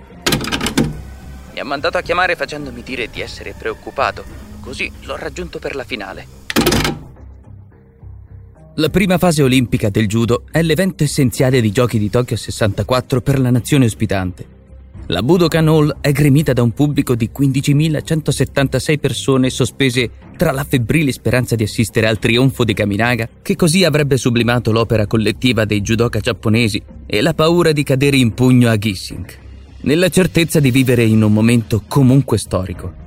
Mi 1.53 1.59
ha 1.59 1.65
mandato 1.65 1.97
a 1.97 2.01
chiamare 2.01 2.35
facendomi 2.35 2.83
dire 2.83 3.09
di 3.09 3.21
essere 3.21 3.55
preoccupato, 3.57 4.23
così 4.59 4.91
l'ho 5.01 5.15
raggiunto 5.15 5.57
per 5.59 5.75
la 5.75 5.85
finale. 5.85 6.27
La 8.77 8.89
prima 8.89 9.19
fase 9.19 9.43
olimpica 9.43 9.89
del 9.89 10.07
judo 10.07 10.45
è 10.49 10.63
l'evento 10.63 11.03
essenziale 11.03 11.61
dei 11.61 11.71
Giochi 11.71 11.99
di 11.99 12.09
Tokyo 12.09 12.35
64 12.35 13.21
per 13.21 13.39
la 13.39 13.51
nazione 13.51 13.85
ospitante. 13.85 14.47
La 15.07 15.21
Budokan 15.21 15.67
Hall 15.67 15.97
è 16.01 16.11
gremita 16.11 16.53
da 16.53 16.63
un 16.63 16.71
pubblico 16.71 17.13
di 17.13 17.29
15.176 17.31 18.97
persone 18.97 19.51
sospese 19.51 20.09
tra 20.35 20.51
la 20.51 20.63
febbrile 20.63 21.11
speranza 21.11 21.55
di 21.55 21.61
assistere 21.61 22.07
al 22.07 22.17
trionfo 22.17 22.63
di 22.63 22.73
Kaminaga, 22.73 23.29
che 23.43 23.55
così 23.55 23.83
avrebbe 23.83 24.17
sublimato 24.17 24.71
l'opera 24.71 25.05
collettiva 25.05 25.65
dei 25.65 25.81
judoka 25.81 26.19
giapponesi, 26.19 26.81
e 27.05 27.21
la 27.21 27.35
paura 27.35 27.73
di 27.73 27.83
cadere 27.83 28.17
in 28.17 28.33
pugno 28.33 28.69
a 28.69 28.77
Gissing, 28.77 29.25
nella 29.81 30.09
certezza 30.09 30.59
di 30.59 30.71
vivere 30.71 31.03
in 31.03 31.21
un 31.21 31.31
momento 31.31 31.83
comunque 31.87 32.39
storico. 32.39 33.02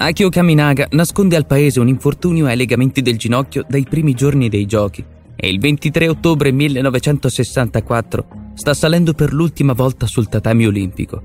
Akio 0.00 0.28
Kaminaga 0.28 0.86
nasconde 0.92 1.34
al 1.34 1.44
paese 1.44 1.80
un 1.80 1.88
infortunio 1.88 2.46
ai 2.46 2.56
legamenti 2.56 3.02
del 3.02 3.18
ginocchio 3.18 3.64
dai 3.68 3.82
primi 3.82 4.14
giorni 4.14 4.48
dei 4.48 4.64
giochi 4.64 5.04
e 5.34 5.48
il 5.48 5.58
23 5.58 6.06
ottobre 6.06 6.52
1964 6.52 8.28
sta 8.54 8.74
salendo 8.74 9.12
per 9.12 9.32
l'ultima 9.32 9.72
volta 9.72 10.06
sul 10.06 10.28
tatami 10.28 10.66
olimpico. 10.66 11.20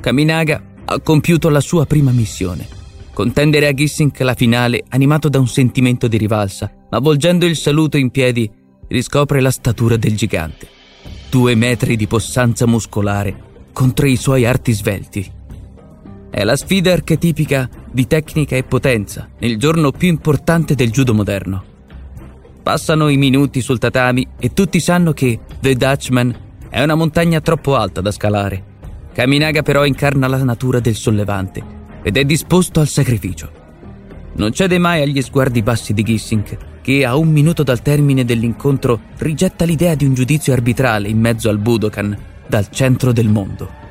Kaminaga 0.00 0.62
ha 0.84 1.00
compiuto 1.00 1.48
la 1.48 1.60
sua 1.60 1.86
prima 1.86 2.10
missione, 2.10 2.68
contendere 3.14 3.68
a 3.68 3.72
Gissink 3.72 4.20
la 4.20 4.34
finale 4.34 4.84
animato 4.90 5.30
da 5.30 5.38
un 5.38 5.48
sentimento 5.48 6.08
di 6.08 6.18
rivalsa, 6.18 6.70
ma 6.90 6.98
volgendo 6.98 7.46
il 7.46 7.56
saluto 7.56 7.96
in 7.96 8.10
piedi 8.10 8.50
riscopre 8.88 9.40
la 9.40 9.50
statura 9.50 9.96
del 9.96 10.14
gigante. 10.14 10.68
Due 11.30 11.54
metri 11.54 11.96
di 11.96 12.06
possanza 12.06 12.66
muscolare 12.66 13.34
contro 13.72 14.06
i 14.06 14.16
suoi 14.16 14.44
arti 14.44 14.72
svelti. 14.72 15.40
È 16.34 16.44
la 16.44 16.56
sfida 16.56 16.94
archetipica 16.94 17.68
di 17.90 18.06
tecnica 18.06 18.56
e 18.56 18.62
potenza 18.62 19.28
nel 19.38 19.58
giorno 19.58 19.92
più 19.92 20.08
importante 20.08 20.74
del 20.74 20.90
judo 20.90 21.12
moderno. 21.12 21.62
Passano 22.62 23.10
i 23.10 23.18
minuti 23.18 23.60
sul 23.60 23.78
tatami 23.78 24.26
e 24.40 24.54
tutti 24.54 24.80
sanno 24.80 25.12
che 25.12 25.40
The 25.60 25.74
Dutchman 25.74 26.34
è 26.70 26.82
una 26.82 26.94
montagna 26.94 27.42
troppo 27.42 27.76
alta 27.76 28.00
da 28.00 28.10
scalare. 28.10 28.64
Kaminaga 29.12 29.60
però 29.60 29.84
incarna 29.84 30.26
la 30.26 30.42
natura 30.42 30.80
del 30.80 30.94
sollevante 30.94 31.62
ed 32.02 32.16
è 32.16 32.24
disposto 32.24 32.80
al 32.80 32.88
sacrificio. 32.88 33.50
Non 34.36 34.52
cede 34.52 34.78
mai 34.78 35.02
agli 35.02 35.20
sguardi 35.20 35.60
bassi 35.60 35.92
di 35.92 36.02
Gissink, 36.02 36.56
che 36.80 37.04
a 37.04 37.14
un 37.14 37.28
minuto 37.28 37.62
dal 37.62 37.82
termine 37.82 38.24
dell'incontro 38.24 39.02
rigetta 39.18 39.66
l'idea 39.66 39.94
di 39.94 40.06
un 40.06 40.14
giudizio 40.14 40.54
arbitrale 40.54 41.08
in 41.08 41.20
mezzo 41.20 41.50
al 41.50 41.58
Budokan, 41.58 42.16
dal 42.46 42.70
centro 42.70 43.12
del 43.12 43.28
mondo. 43.28 43.81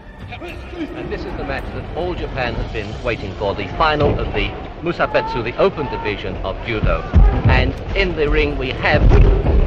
Japan 2.31 2.55
has 2.55 2.71
been 2.71 3.03
waiting 3.03 3.33
for 3.33 3.53
the 3.53 3.67
final 3.77 4.17
of 4.17 4.31
the 4.33 4.47
Musabetsu, 4.81 5.43
the 5.43 5.53
open 5.57 5.85
division 5.89 6.33
of 6.45 6.55
judo. 6.65 7.03
And 7.47 7.73
in 7.93 8.15
the 8.15 8.29
ring 8.29 8.57
we 8.57 8.71
have 8.71 9.03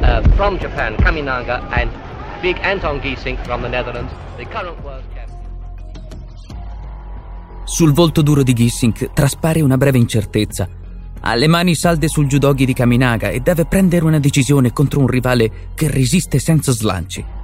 uh, 0.01 0.23
from 0.35 0.57
Japan 0.57 0.95
Kaminaga 0.97 1.61
and 1.77 1.91
big 2.41 2.57
Anton 2.63 3.01
Giesing 3.01 3.37
from 3.45 3.61
the 3.61 3.69
Netherlands, 3.69 4.11
the 4.37 4.45
current 4.45 4.81
world 4.83 5.03
champion. 5.13 5.45
Sul 7.65 7.93
volto 7.93 8.23
duro 8.23 8.41
di 8.41 8.53
Gissink 8.53 9.13
traspare 9.13 9.61
una 9.61 9.77
breve 9.77 9.99
incertezza. 9.99 10.67
Ha 11.19 11.35
le 11.35 11.47
mani 11.47 11.75
salde 11.75 12.07
sul 12.07 12.25
judogi 12.25 12.65
di 12.65 12.73
Kaminaga 12.73 13.29
e 13.29 13.41
deve 13.41 13.65
prendere 13.67 14.05
una 14.05 14.19
decisione 14.19 14.73
contro 14.73 15.01
un 15.01 15.07
rivale 15.07 15.51
che 15.75 15.87
resiste 15.87 16.39
senza 16.39 16.71
slanci. 16.71 17.34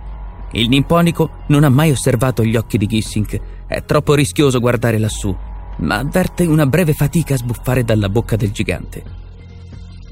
Il 0.53 0.67
nipponico 0.67 1.43
non 1.47 1.63
ha 1.63 1.69
mai 1.69 1.91
osservato 1.91 2.43
gli 2.43 2.55
occhi 2.55 2.77
di 2.77 2.87
Gissink, 2.87 3.39
è 3.67 3.83
troppo 3.85 4.13
rischioso 4.13 4.59
guardare 4.59 4.97
lassù, 4.97 5.35
ma 5.77 5.97
avverte 5.97 6.45
una 6.45 6.65
breve 6.65 6.93
fatica 6.93 7.35
a 7.35 7.37
sbuffare 7.37 7.83
dalla 7.83 8.09
bocca 8.09 8.35
del 8.35 8.51
gigante. 8.51 9.03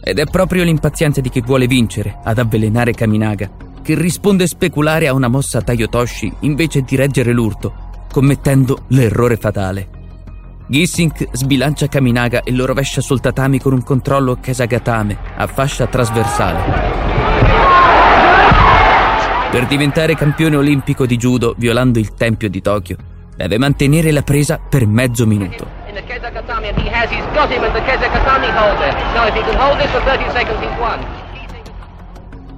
Ed 0.02 0.18
è 0.18 0.26
proprio 0.26 0.64
l'impazienza 0.64 1.20
di 1.20 1.30
chi 1.30 1.42
vuole 1.42 1.68
vincere 1.68 2.20
ad 2.24 2.40
avvelenare 2.40 2.94
Kaminaga, 2.94 3.52
che 3.82 3.96
risponde 3.96 4.48
speculare 4.48 5.08
a 5.08 5.14
una 5.14 5.28
mossa 5.28 5.62
Tayotoshi 5.62 6.32
invece 6.42 6.82
di 6.82 6.96
reggere 6.96 7.34
l'urto, 7.34 7.74
commettendo 8.12 8.84
l'errore 8.88 9.36
fatale. 9.36 9.90
Gissink 10.68 11.28
sbilancia 11.32 11.88
Kaminaga 11.88 12.44
e 12.44 12.52
lo 12.52 12.66
rovescia 12.66 13.02
sul 13.02 13.20
tatami 13.20 13.60
con 13.60 13.74
un 13.74 13.84
controllo 13.84 14.38
Kesagatame 14.40 15.18
a 15.36 15.48
fascia 15.48 15.88
trasversale. 15.88 17.49
Per 19.52 19.66
diventare 19.66 20.14
campione 20.14 20.58
olimpico 20.58 21.08
di 21.08 21.18
judo 21.18 21.56
violando 21.58 21.98
il 21.98 22.14
tempio 22.14 22.52
di 22.52 22.62
Tokyo, 22.62 22.98
deve 23.36 23.58
mantenere 23.58 24.12
la 24.12 24.22
presa 24.22 24.60
per 24.60 24.86
mezzo 24.86 25.26
minuto. 25.26 25.66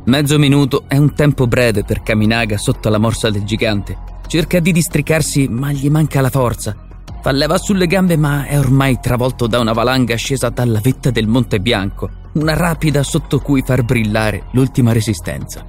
Mezzo 0.04 0.38
minuto 0.38 0.84
è 0.90 0.98
un 0.98 1.14
tempo 1.14 1.48
breve 1.48 1.86
per 1.86 2.04
Kaminaga 2.04 2.58
sotto 2.58 2.90
la 2.90 2.98
morsa 2.98 3.30
del 3.30 3.46
gigante. 3.46 3.98
Cerca 4.28 4.60
di 4.60 4.74
districarsi, 4.74 5.48
ma 5.48 5.72
gli 5.72 5.90
manca 5.90 6.20
la 6.20 6.30
forza. 6.30 6.76
Fa 7.22 7.32
leva 7.32 7.58
sulle 7.58 7.88
gambe, 7.88 8.18
ma 8.18 8.46
è 8.46 8.60
ormai 8.60 9.00
travolto 9.00 9.48
da 9.48 9.60
una 9.60 9.72
valanga 9.72 10.16
scesa 10.16 10.50
dalla 10.50 10.82
vetta 10.82 11.10
del 11.10 11.28
Monte 11.28 11.62
Bianco, 11.62 12.10
una 12.34 12.54
rapida 12.54 13.02
sotto 13.02 13.40
cui 13.40 13.64
far 13.66 13.84
brillare 13.84 14.44
l'ultima 14.52 14.92
resistenza. 14.92 15.66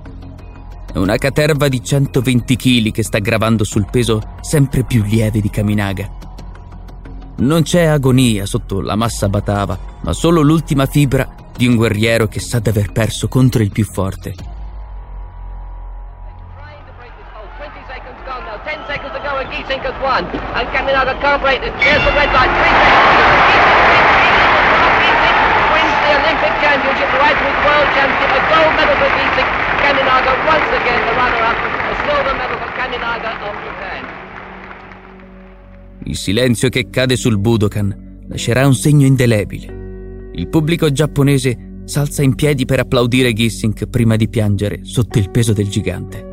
È 0.92 0.98
una 0.98 1.16
caterva 1.16 1.68
di 1.68 1.82
120 1.82 2.54
kg 2.54 2.90
che 2.90 3.02
sta 3.02 3.18
gravando 3.18 3.64
sul 3.64 3.86
peso 3.90 4.20
sempre 4.42 4.84
più 4.84 5.02
lieve 5.02 5.40
di 5.40 5.48
Kaminaga. 5.48 6.06
Non 7.36 7.62
c'è 7.62 7.84
agonia 7.84 8.44
sotto 8.44 8.82
la 8.82 8.94
massa 8.94 9.30
batava, 9.30 9.78
ma 10.02 10.12
solo 10.12 10.42
l'ultima 10.42 10.84
fibra 10.84 11.26
di 11.56 11.66
un 11.66 11.76
guerriero 11.76 12.28
che 12.28 12.40
sa 12.40 12.58
di 12.58 12.68
aver 12.68 12.92
perso 12.92 13.26
contro 13.28 13.62
il 13.62 13.70
più 13.70 13.86
forte. 13.86 14.34
Olympic 26.12 26.52
Championship, 26.60 27.08
right 27.18 27.38
with 27.40 27.56
World 27.64 27.88
Championship, 27.94 28.30
a 28.36 28.42
gold 28.52 28.72
medal 28.76 28.96
for 28.96 29.08
Giesing, 29.16 29.61
Kaninaga 29.82 30.32
once 30.46 30.70
again 30.78 31.02
the 31.06 31.14
runner-up, 31.18 31.58
a 31.90 31.94
silver 32.06 32.34
medal 32.34 32.56
for 32.56 32.70
Kaninaga 32.78 33.30
of 33.48 33.54
Japan. 33.64 34.04
Il 36.04 36.16
silenzio 36.16 36.68
che 36.68 36.88
cade 36.88 37.16
sul 37.16 37.38
Budokan 37.38 38.20
lascerà 38.28 38.64
un 38.66 38.74
segno 38.74 39.06
indelebile. 39.06 40.30
Il 40.34 40.48
pubblico 40.48 40.90
giapponese 40.90 41.80
s'alza 41.84 42.22
in 42.22 42.36
piedi 42.36 42.64
per 42.64 42.78
applaudire 42.78 43.32
Gissink 43.32 43.86
prima 43.86 44.14
di 44.16 44.28
piangere 44.28 44.84
sotto 44.84 45.18
il 45.18 45.30
peso 45.30 45.52
del 45.52 45.68
gigante. 45.68 46.30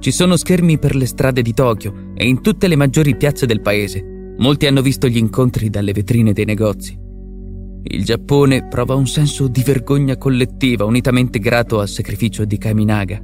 Ci 0.00 0.10
sono 0.10 0.36
schermi 0.36 0.78
per 0.78 0.96
le 0.96 1.06
strade 1.06 1.40
di 1.40 1.54
Tokyo 1.54 2.12
e 2.14 2.26
in 2.26 2.42
tutte 2.42 2.66
le 2.66 2.76
maggiori 2.76 3.16
piazze 3.16 3.46
del 3.46 3.60
paese. 3.60 4.34
Molti 4.38 4.66
hanno 4.66 4.82
visto 4.82 5.06
gli 5.06 5.16
incontri 5.18 5.70
dalle 5.70 5.92
vetrine 5.92 6.32
dei 6.32 6.44
negozi. 6.44 7.03
Il 7.86 8.02
Giappone 8.02 8.66
prova 8.66 8.94
un 8.94 9.06
senso 9.06 9.46
di 9.46 9.62
vergogna 9.62 10.16
collettiva 10.16 10.86
unitamente 10.86 11.38
grato 11.38 11.80
al 11.80 11.88
sacrificio 11.88 12.46
di 12.46 12.56
Kaminaga. 12.56 13.20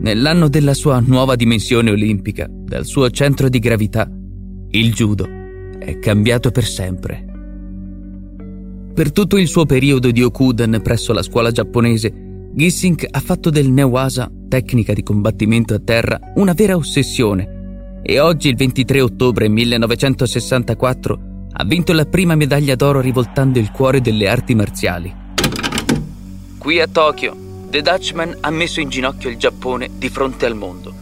Nell'anno 0.00 0.48
della 0.48 0.72
sua 0.72 0.98
nuova 1.00 1.36
dimensione 1.36 1.90
olimpica, 1.90 2.48
dal 2.50 2.86
suo 2.86 3.10
centro 3.10 3.50
di 3.50 3.58
gravità, 3.58 4.10
il 4.70 4.92
judo 4.92 5.28
è 5.78 5.98
cambiato 5.98 6.50
per 6.50 6.64
sempre. 6.64 7.24
Per 8.94 9.12
tutto 9.12 9.36
il 9.36 9.46
suo 9.46 9.66
periodo 9.66 10.10
di 10.10 10.22
Okuden 10.22 10.80
presso 10.82 11.12
la 11.12 11.22
scuola 11.22 11.50
giapponese, 11.50 12.50
Gissing 12.54 13.06
ha 13.10 13.20
fatto 13.20 13.50
del 13.50 13.68
Newasa, 13.68 14.30
tecnica 14.48 14.94
di 14.94 15.02
combattimento 15.02 15.74
a 15.74 15.80
terra, 15.80 16.18
una 16.36 16.54
vera 16.54 16.76
ossessione 16.76 18.00
e 18.06 18.20
oggi, 18.20 18.48
il 18.48 18.56
23 18.56 19.00
ottobre 19.00 19.48
1964, 19.48 21.33
ha 21.56 21.64
vinto 21.64 21.92
la 21.92 22.04
prima 22.04 22.34
medaglia 22.34 22.74
d'oro 22.74 23.00
rivoltando 23.00 23.60
il 23.60 23.70
cuore 23.70 24.00
delle 24.00 24.28
arti 24.28 24.56
marziali. 24.56 25.14
Qui 26.58 26.80
a 26.80 26.88
Tokyo, 26.88 27.36
The 27.70 27.80
Dutchman 27.80 28.38
ha 28.40 28.50
messo 28.50 28.80
in 28.80 28.88
ginocchio 28.88 29.30
il 29.30 29.36
Giappone 29.36 29.90
di 29.96 30.08
fronte 30.08 30.46
al 30.46 30.56
mondo. 30.56 30.92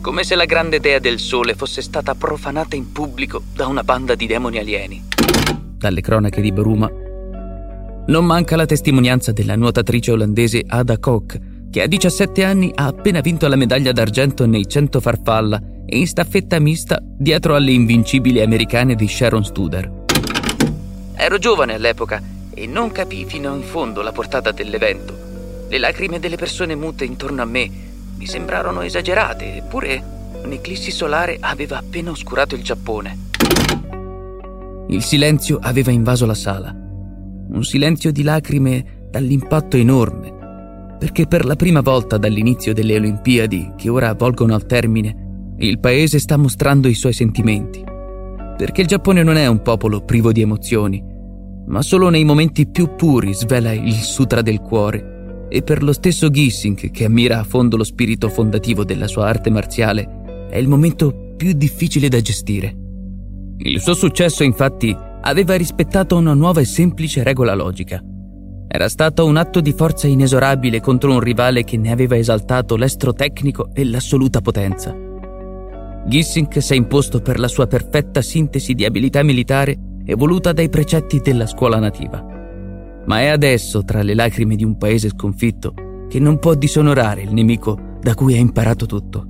Come 0.00 0.24
se 0.24 0.34
la 0.34 0.44
grande 0.44 0.80
dea 0.80 0.98
del 0.98 1.20
sole 1.20 1.54
fosse 1.54 1.82
stata 1.82 2.14
profanata 2.14 2.74
in 2.74 2.90
pubblico 2.90 3.42
da 3.54 3.66
una 3.68 3.84
banda 3.84 4.16
di 4.16 4.26
demoni 4.26 4.58
alieni. 4.58 5.04
Dalle 5.76 6.00
cronache 6.00 6.40
di 6.40 6.50
Bruma 6.50 6.90
non 8.06 8.24
manca 8.24 8.56
la 8.56 8.66
testimonianza 8.66 9.30
della 9.30 9.54
nuotatrice 9.54 10.10
olandese 10.10 10.64
Ada 10.66 10.98
Koch, 10.98 11.38
che 11.70 11.82
a 11.82 11.86
17 11.86 12.42
anni 12.42 12.72
ha 12.74 12.86
appena 12.86 13.20
vinto 13.20 13.46
la 13.46 13.54
medaglia 13.54 13.92
d'argento 13.92 14.46
nei 14.46 14.66
100 14.66 15.00
farfalla 15.00 15.60
e 15.92 15.98
in 15.98 16.06
staffetta 16.06 16.60
mista 16.60 17.00
dietro 17.02 17.56
alle 17.56 17.72
invincibili 17.72 18.40
americane 18.40 18.94
di 18.94 19.08
Sharon 19.08 19.44
Studer. 19.44 20.04
Ero 21.16 21.38
giovane 21.38 21.74
all'epoca 21.74 22.22
e 22.54 22.66
non 22.68 22.92
capii 22.92 23.24
fino 23.24 23.52
in 23.56 23.62
fondo 23.62 24.00
la 24.00 24.12
portata 24.12 24.52
dell'evento. 24.52 25.66
Le 25.68 25.78
lacrime 25.78 26.20
delle 26.20 26.36
persone 26.36 26.76
mute 26.76 27.04
intorno 27.04 27.42
a 27.42 27.44
me 27.44 27.68
mi 28.16 28.26
sembrarono 28.26 28.82
esagerate, 28.82 29.56
eppure 29.56 30.00
un'eclissi 30.44 30.92
solare 30.92 31.38
aveva 31.40 31.78
appena 31.78 32.12
oscurato 32.12 32.54
il 32.54 32.62
Giappone. 32.62 33.18
Il 34.86 35.02
silenzio 35.02 35.58
aveva 35.60 35.90
invaso 35.90 36.24
la 36.24 36.34
sala 36.34 36.72
un 37.50 37.64
silenzio 37.64 38.12
di 38.12 38.22
lacrime 38.22 39.08
dall'impatto 39.10 39.76
enorme, 39.76 40.96
perché 41.00 41.26
per 41.26 41.44
la 41.44 41.56
prima 41.56 41.80
volta 41.80 42.16
dall'inizio 42.16 42.72
delle 42.72 42.94
Olimpiadi, 42.94 43.72
che 43.76 43.88
ora 43.88 44.14
volgono 44.14 44.54
al 44.54 44.66
termine, 44.66 45.29
il 45.66 45.78
paese 45.78 46.18
sta 46.18 46.36
mostrando 46.38 46.88
i 46.88 46.94
suoi 46.94 47.12
sentimenti. 47.12 47.84
Perché 48.56 48.80
il 48.80 48.86
Giappone 48.86 49.22
non 49.22 49.36
è 49.36 49.46
un 49.46 49.60
popolo 49.60 50.00
privo 50.02 50.32
di 50.32 50.40
emozioni, 50.40 51.02
ma 51.66 51.82
solo 51.82 52.08
nei 52.08 52.24
momenti 52.24 52.66
più 52.66 52.94
puri 52.96 53.34
svela 53.34 53.72
il 53.72 53.92
sutra 53.92 54.42
del 54.42 54.60
cuore. 54.60 55.46
E 55.50 55.62
per 55.62 55.82
lo 55.82 55.92
stesso 55.92 56.30
Gissing, 56.30 56.90
che 56.90 57.04
ammira 57.04 57.40
a 57.40 57.44
fondo 57.44 57.76
lo 57.76 57.84
spirito 57.84 58.28
fondativo 58.28 58.84
della 58.84 59.06
sua 59.06 59.26
arte 59.26 59.50
marziale, 59.50 60.46
è 60.48 60.56
il 60.56 60.68
momento 60.68 61.34
più 61.36 61.52
difficile 61.52 62.08
da 62.08 62.20
gestire. 62.20 62.74
Il 63.58 63.80
suo 63.80 63.94
successo, 63.94 64.42
infatti, 64.42 64.96
aveva 65.22 65.56
rispettato 65.56 66.16
una 66.16 66.34
nuova 66.34 66.60
e 66.60 66.64
semplice 66.64 67.22
regola 67.22 67.54
logica. 67.54 68.02
Era 68.68 68.88
stato 68.88 69.26
un 69.26 69.36
atto 69.36 69.60
di 69.60 69.72
forza 69.72 70.06
inesorabile 70.06 70.80
contro 70.80 71.12
un 71.12 71.20
rivale 71.20 71.64
che 71.64 71.76
ne 71.76 71.90
aveva 71.90 72.16
esaltato 72.16 72.76
l'estro 72.76 73.12
tecnico 73.12 73.70
e 73.74 73.84
l'assoluta 73.84 74.40
potenza. 74.40 75.08
Gissink 76.10 76.60
si 76.60 76.72
è 76.72 76.76
imposto 76.76 77.20
per 77.20 77.38
la 77.38 77.46
sua 77.46 77.68
perfetta 77.68 78.20
sintesi 78.20 78.74
di 78.74 78.84
abilità 78.84 79.22
militare 79.22 79.78
evoluta 80.04 80.52
dai 80.52 80.68
precetti 80.68 81.20
della 81.20 81.46
scuola 81.46 81.78
nativa. 81.78 82.20
Ma 83.06 83.20
è 83.20 83.26
adesso, 83.26 83.84
tra 83.84 84.02
le 84.02 84.14
lacrime 84.14 84.56
di 84.56 84.64
un 84.64 84.76
paese 84.76 85.10
sconfitto, 85.10 85.72
che 86.08 86.18
non 86.18 86.40
può 86.40 86.54
disonorare 86.54 87.22
il 87.22 87.32
nemico 87.32 87.78
da 88.00 88.16
cui 88.16 88.34
ha 88.34 88.38
imparato 88.38 88.86
tutto. 88.86 89.26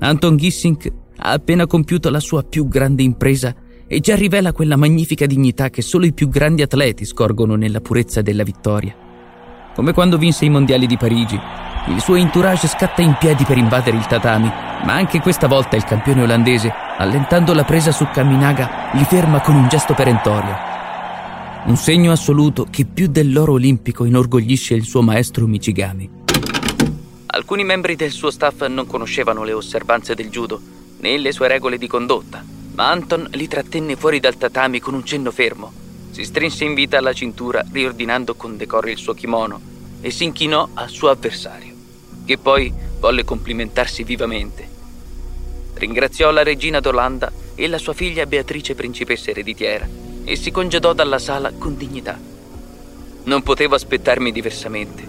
Anton 0.00 0.36
Gissink 0.36 0.86
ha 1.16 1.32
appena 1.32 1.66
compiuto 1.66 2.10
la 2.10 2.20
sua 2.20 2.42
più 2.42 2.68
grande 2.68 3.02
impresa 3.02 3.54
e 3.86 4.00
già 4.00 4.16
rivela 4.16 4.52
quella 4.52 4.76
magnifica 4.76 5.24
dignità 5.24 5.70
che 5.70 5.80
solo 5.80 6.04
i 6.04 6.12
più 6.12 6.28
grandi 6.28 6.60
atleti 6.60 7.06
scorgono 7.06 7.54
nella 7.54 7.80
purezza 7.80 8.20
della 8.20 8.42
vittoria. 8.42 8.94
Come 9.74 9.94
quando 9.94 10.18
vinse 10.18 10.44
i 10.44 10.50
mondiali 10.50 10.86
di 10.86 10.98
Parigi, 10.98 11.40
il 11.88 12.00
suo 12.00 12.16
entourage 12.16 12.66
scatta 12.66 13.00
in 13.02 13.16
piedi 13.18 13.44
per 13.44 13.58
invadere 13.58 13.96
il 13.96 14.06
tatami, 14.06 14.46
ma 14.46 14.92
anche 14.92 15.20
questa 15.20 15.46
volta 15.46 15.76
il 15.76 15.84
campione 15.84 16.22
olandese, 16.22 16.72
allentando 16.98 17.54
la 17.54 17.64
presa 17.64 17.92
su 17.92 18.08
Kaminaga, 18.12 18.90
li 18.92 19.04
ferma 19.04 19.40
con 19.40 19.54
un 19.54 19.68
gesto 19.68 19.94
perentorio. 19.94 20.56
Un 21.66 21.76
segno 21.76 22.12
assoluto 22.12 22.66
che 22.70 22.84
più 22.84 23.06
dell'oro 23.08 23.52
olimpico 23.52 24.04
inorgoglisce 24.04 24.74
il 24.74 24.84
suo 24.84 25.02
maestro 25.02 25.46
Michigami. 25.46 26.10
Alcuni 27.26 27.64
membri 27.64 27.96
del 27.96 28.10
suo 28.10 28.30
staff 28.30 28.66
non 28.66 28.86
conoscevano 28.86 29.44
le 29.44 29.52
osservanze 29.52 30.14
del 30.14 30.28
judo 30.28 30.60
né 30.98 31.18
le 31.18 31.32
sue 31.32 31.48
regole 31.48 31.78
di 31.78 31.86
condotta, 31.86 32.42
ma 32.74 32.90
Anton 32.90 33.28
li 33.32 33.46
trattenne 33.46 33.96
fuori 33.96 34.20
dal 34.20 34.36
tatami 34.36 34.80
con 34.80 34.94
un 34.94 35.04
cenno 35.04 35.30
fermo. 35.30 35.72
Si 36.10 36.24
strinse 36.24 36.64
in 36.64 36.74
vita 36.74 36.98
alla 36.98 37.12
cintura, 37.12 37.64
riordinando 37.70 38.34
con 38.34 38.56
decoro 38.56 38.88
il 38.88 38.96
suo 38.96 39.12
kimono, 39.12 39.60
e 40.00 40.10
si 40.10 40.24
inchinò 40.24 40.68
al 40.74 40.88
suo 40.88 41.10
avversario, 41.10 41.74
che 42.26 42.36
poi 42.36 42.70
volle 42.98 43.24
complimentarsi 43.24 44.02
vivamente. 44.02 44.68
Ringraziò 45.72 46.30
la 46.30 46.42
regina 46.42 46.80
d'Olanda 46.80 47.32
e 47.54 47.66
la 47.66 47.78
sua 47.78 47.94
figlia 47.94 48.26
Beatrice 48.26 48.74
principessa 48.74 49.30
ereditiera 49.30 49.88
e 50.24 50.36
si 50.36 50.50
congedò 50.50 50.92
dalla 50.92 51.18
sala 51.18 51.52
con 51.52 51.78
dignità. 51.78 52.20
Non 53.24 53.42
potevo 53.42 53.74
aspettarmi 53.74 54.30
diversamente, 54.30 55.02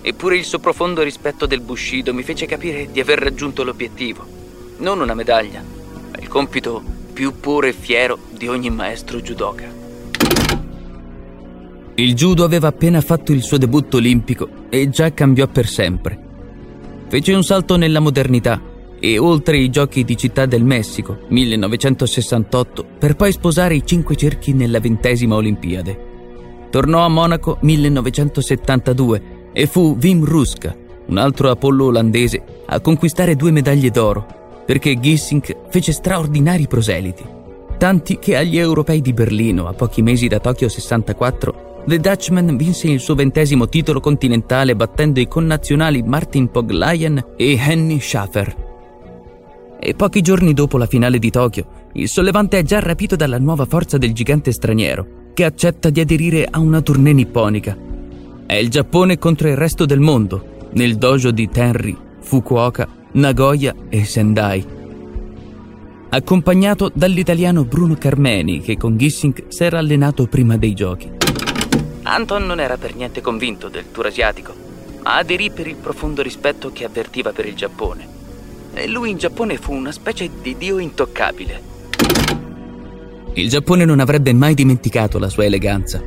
eppure 0.00 0.38
il 0.38 0.44
suo 0.44 0.60
profondo 0.60 1.02
rispetto 1.02 1.44
del 1.44 1.60
Bushido 1.60 2.14
mi 2.14 2.22
fece 2.22 2.46
capire 2.46 2.90
di 2.90 3.00
aver 3.00 3.18
raggiunto 3.18 3.62
l'obiettivo 3.62 4.40
non 4.82 5.00
una 5.00 5.14
medaglia, 5.14 5.62
ma 5.62 6.18
il 6.18 6.28
compito 6.28 6.82
più 7.12 7.38
puro 7.38 7.66
e 7.66 7.72
fiero 7.72 8.18
di 8.30 8.48
ogni 8.48 8.68
maestro 8.70 9.20
judoka. 9.20 9.80
Il 11.94 12.14
judo 12.14 12.44
aveva 12.44 12.68
appena 12.68 13.00
fatto 13.00 13.32
il 13.32 13.42
suo 13.42 13.58
debutto 13.58 13.98
olimpico 13.98 14.48
e 14.70 14.88
già 14.88 15.12
cambiò 15.12 15.46
per 15.46 15.68
sempre. 15.68 16.21
Fece 17.12 17.34
un 17.34 17.44
salto 17.44 17.76
nella 17.76 18.00
modernità 18.00 18.58
e 18.98 19.18
oltre 19.18 19.58
i 19.58 19.68
giochi 19.68 20.02
di 20.02 20.16
Città 20.16 20.46
del 20.46 20.64
Messico 20.64 21.18
1968 21.28 22.86
per 22.98 23.16
poi 23.16 23.30
sposare 23.32 23.74
i 23.74 23.84
cinque 23.84 24.16
cerchi 24.16 24.54
nella 24.54 24.80
ventesima 24.80 25.34
Olimpiade. 25.34 26.68
Tornò 26.70 27.04
a 27.04 27.08
Monaco 27.08 27.58
1972 27.60 29.50
e 29.52 29.66
fu 29.66 29.94
Wim 30.00 30.24
Ruska, 30.24 30.74
un 31.08 31.18
altro 31.18 31.50
Apollo 31.50 31.84
olandese, 31.84 32.42
a 32.64 32.80
conquistare 32.80 33.36
due 33.36 33.50
medaglie 33.50 33.90
d'oro 33.90 34.62
perché 34.64 34.98
Gissink 34.98 35.54
fece 35.68 35.92
straordinari 35.92 36.66
proseliti, 36.66 37.24
tanti 37.76 38.18
che 38.18 38.36
agli 38.36 38.56
europei 38.56 39.02
di 39.02 39.12
Berlino, 39.12 39.68
a 39.68 39.74
pochi 39.74 40.00
mesi 40.00 40.28
da 40.28 40.40
Tokyo 40.40 40.70
64, 40.70 41.71
The 41.84 41.98
Dutchman 41.98 42.56
vinse 42.56 42.86
il 42.88 43.00
suo 43.00 43.16
ventesimo 43.16 43.68
titolo 43.68 43.98
continentale 43.98 44.76
battendo 44.76 45.18
i 45.18 45.26
connazionali 45.26 46.02
Martin 46.02 46.48
Poglayen 46.48 47.32
e 47.36 47.58
Henny 47.58 47.98
Schaffer. 47.98 48.54
E 49.80 49.94
pochi 49.94 50.20
giorni 50.20 50.54
dopo 50.54 50.78
la 50.78 50.86
finale 50.86 51.18
di 51.18 51.30
Tokyo, 51.30 51.66
il 51.94 52.08
sollevante 52.08 52.58
è 52.58 52.62
già 52.62 52.78
rapito 52.78 53.16
dalla 53.16 53.38
nuova 53.38 53.64
forza 53.64 53.98
del 53.98 54.12
gigante 54.12 54.52
straniero, 54.52 55.30
che 55.34 55.44
accetta 55.44 55.90
di 55.90 55.98
aderire 55.98 56.46
a 56.48 56.60
una 56.60 56.80
tournée 56.80 57.12
nipponica. 57.12 57.76
È 58.46 58.54
il 58.54 58.68
Giappone 58.68 59.18
contro 59.18 59.48
il 59.48 59.56
resto 59.56 59.84
del 59.84 60.00
mondo, 60.00 60.68
nel 60.74 60.94
dojo 60.96 61.32
di 61.32 61.48
Tenri, 61.48 61.96
Fukuoka 62.20 62.88
Nagoya 63.14 63.74
e 63.88 64.04
Sendai. 64.04 64.64
Accompagnato 66.10 66.90
dall'italiano 66.94 67.64
Bruno 67.64 67.96
Carmeni 67.96 68.60
che 68.60 68.76
con 68.76 68.96
Gissing 68.96 69.48
si 69.48 69.64
era 69.64 69.78
allenato 69.78 70.26
prima 70.26 70.56
dei 70.56 70.74
giochi. 70.74 71.10
Anton 72.02 72.44
non 72.44 72.60
era 72.60 72.76
per 72.76 72.94
niente 72.94 73.20
convinto 73.20 73.68
del 73.68 73.90
tour 73.90 74.06
asiatico, 74.06 74.54
ma 75.02 75.16
aderì 75.16 75.50
per 75.50 75.66
il 75.66 75.76
profondo 75.76 76.22
rispetto 76.22 76.72
che 76.72 76.84
avvertiva 76.84 77.32
per 77.32 77.46
il 77.46 77.54
Giappone. 77.54 78.08
E 78.74 78.88
lui 78.88 79.10
in 79.10 79.18
Giappone 79.18 79.56
fu 79.56 79.72
una 79.72 79.92
specie 79.92 80.30
di 80.40 80.56
dio 80.56 80.78
intoccabile. 80.78 81.70
Il 83.34 83.48
Giappone 83.48 83.84
non 83.84 84.00
avrebbe 84.00 84.32
mai 84.32 84.54
dimenticato 84.54 85.18
la 85.18 85.28
sua 85.28 85.44
eleganza. 85.44 86.02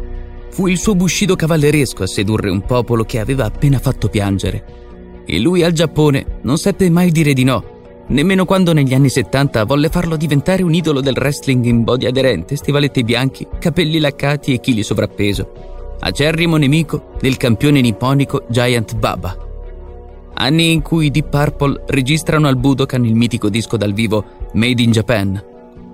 Fu 0.51 0.67
il 0.67 0.77
suo 0.77 0.95
bushido 0.95 1.35
cavalleresco 1.35 2.03
a 2.03 2.07
sedurre 2.07 2.49
un 2.49 2.61
popolo 2.65 3.03
che 3.03 3.19
aveva 3.19 3.45
appena 3.45 3.79
fatto 3.79 4.09
piangere 4.09 4.83
e 5.25 5.39
lui 5.39 5.63
al 5.63 5.71
Giappone 5.71 6.39
non 6.43 6.57
seppe 6.57 6.89
mai 6.89 7.09
dire 7.09 7.33
di 7.33 7.43
no, 7.43 8.05
nemmeno 8.09 8.45
quando 8.45 8.73
negli 8.73 8.93
anni 8.93 9.09
70 9.09 9.65
volle 9.65 9.89
farlo 9.89 10.15
diventare 10.15 10.61
un 10.61 10.73
idolo 10.73 11.01
del 11.01 11.17
wrestling 11.17 11.65
in 11.65 11.83
body 11.83 12.05
aderente, 12.05 12.55
stivaletti 12.55 13.03
bianchi, 13.03 13.47
capelli 13.59 13.99
laccati 13.99 14.53
e 14.53 14.59
chili 14.59 14.83
sovrappeso, 14.83 15.73
acerrimo 15.99 16.57
nemico 16.57 17.11
del 17.19 17.37
campione 17.37 17.81
nipponico 17.81 18.45
Giant 18.49 18.95
Baba. 18.95 19.37
Anni 20.35 20.71
in 20.71 20.81
cui 20.81 21.11
Deep 21.11 21.29
Purple 21.29 21.83
registrano 21.87 22.47
al 22.47 22.57
Budokan 22.57 23.05
il 23.05 23.15
mitico 23.15 23.49
disco 23.49 23.77
dal 23.77 23.93
vivo 23.93 24.23
Made 24.53 24.81
in 24.81 24.91
Japan, 24.91 25.43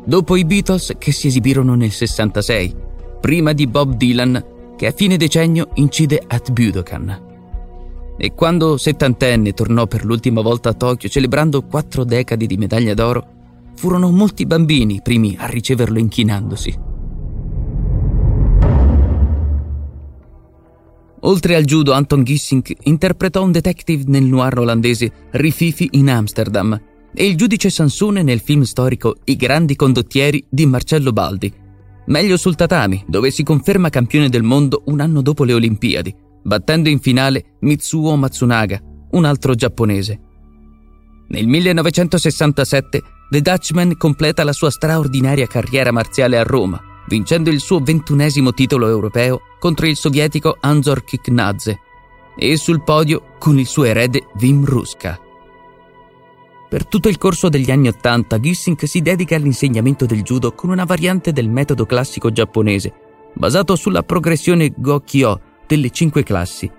dopo 0.03 0.35
i 0.35 0.45
Beatles 0.45 0.95
che 0.97 1.11
si 1.11 1.27
esibirono 1.27 1.75
nel 1.75 1.91
66, 1.91 2.75
prima 3.19 3.53
di 3.53 3.67
Bob 3.67 3.95
Dylan 3.95 4.45
che 4.75 4.87
a 4.87 4.91
fine 4.91 5.17
decennio 5.17 5.69
incide 5.75 6.23
at 6.25 6.51
Budokan. 6.51 7.29
E 8.17 8.33
quando 8.33 8.77
settantenne 8.77 9.53
tornò 9.53 9.87
per 9.87 10.05
l'ultima 10.05 10.41
volta 10.41 10.69
a 10.69 10.73
Tokyo 10.73 11.09
celebrando 11.09 11.63
quattro 11.63 12.03
decadi 12.03 12.47
di 12.47 12.57
medaglia 12.57 12.93
d'oro, 12.93 13.25
furono 13.75 14.11
molti 14.11 14.45
bambini 14.45 14.95
i 14.95 15.01
primi 15.01 15.35
a 15.39 15.47
riceverlo 15.47 15.99
inchinandosi. 15.99 16.89
Oltre 21.21 21.55
al 21.55 21.65
judo, 21.65 21.93
Anton 21.93 22.23
Gissing 22.23 22.75
interpretò 22.83 23.43
un 23.43 23.51
detective 23.51 24.03
nel 24.07 24.23
noir 24.23 24.57
olandese 24.57 25.11
Rififi 25.31 25.89
in 25.91 26.09
Amsterdam 26.09 26.79
e 27.13 27.25
il 27.25 27.35
giudice 27.35 27.69
Sansone 27.69 28.23
nel 28.23 28.39
film 28.39 28.63
storico 28.63 29.17
I 29.25 29.35
grandi 29.35 29.75
condottieri 29.75 30.43
di 30.49 30.65
Marcello 30.65 31.11
Baldi. 31.11 31.53
Meglio 32.05 32.37
sul 32.37 32.55
tatami, 32.55 33.03
dove 33.07 33.29
si 33.29 33.43
conferma 33.43 33.89
campione 33.89 34.29
del 34.29 34.43
mondo 34.43 34.83
un 34.85 34.99
anno 34.99 35.21
dopo 35.21 35.43
le 35.43 35.53
Olimpiadi, 35.53 36.13
battendo 36.41 36.89
in 36.89 36.99
finale 36.99 37.57
Mitsuo 37.59 38.15
Matsunaga, 38.15 38.81
un 39.11 39.25
altro 39.25 39.53
giapponese. 39.53 40.19
Nel 41.27 41.47
1967 41.47 43.01
The 43.29 43.41
Dutchman 43.41 43.95
completa 43.95 44.43
la 44.43 44.53
sua 44.53 44.71
straordinaria 44.71 45.47
carriera 45.47 45.91
marziale 45.91 46.37
a 46.37 46.43
Roma, 46.43 46.81
vincendo 47.11 47.49
il 47.49 47.59
suo 47.59 47.79
ventunesimo 47.79 48.53
titolo 48.53 48.87
europeo 48.87 49.41
contro 49.59 49.85
il 49.85 49.97
sovietico 49.97 50.55
Anzor 50.61 51.03
Kiknadze 51.03 51.79
e 52.37 52.55
sul 52.55 52.83
podio 52.83 53.33
con 53.37 53.59
il 53.59 53.67
suo 53.67 53.83
erede 53.83 54.27
Wim 54.39 54.63
Ruska. 54.63 55.19
Per 56.69 56.85
tutto 56.87 57.09
il 57.09 57.17
corso 57.17 57.49
degli 57.49 57.69
anni 57.69 57.89
Ottanta, 57.89 58.39
Gissing 58.39 58.81
si 58.85 59.01
dedica 59.01 59.35
all'insegnamento 59.35 60.05
del 60.05 60.21
judo 60.21 60.53
con 60.53 60.69
una 60.69 60.85
variante 60.85 61.33
del 61.33 61.49
metodo 61.49 61.85
classico 61.85 62.31
giapponese, 62.31 62.93
basato 63.33 63.75
sulla 63.75 64.03
progressione 64.03 64.71
Gokyo 64.73 65.41
delle 65.67 65.89
cinque 65.89 66.23
classi. 66.23 66.71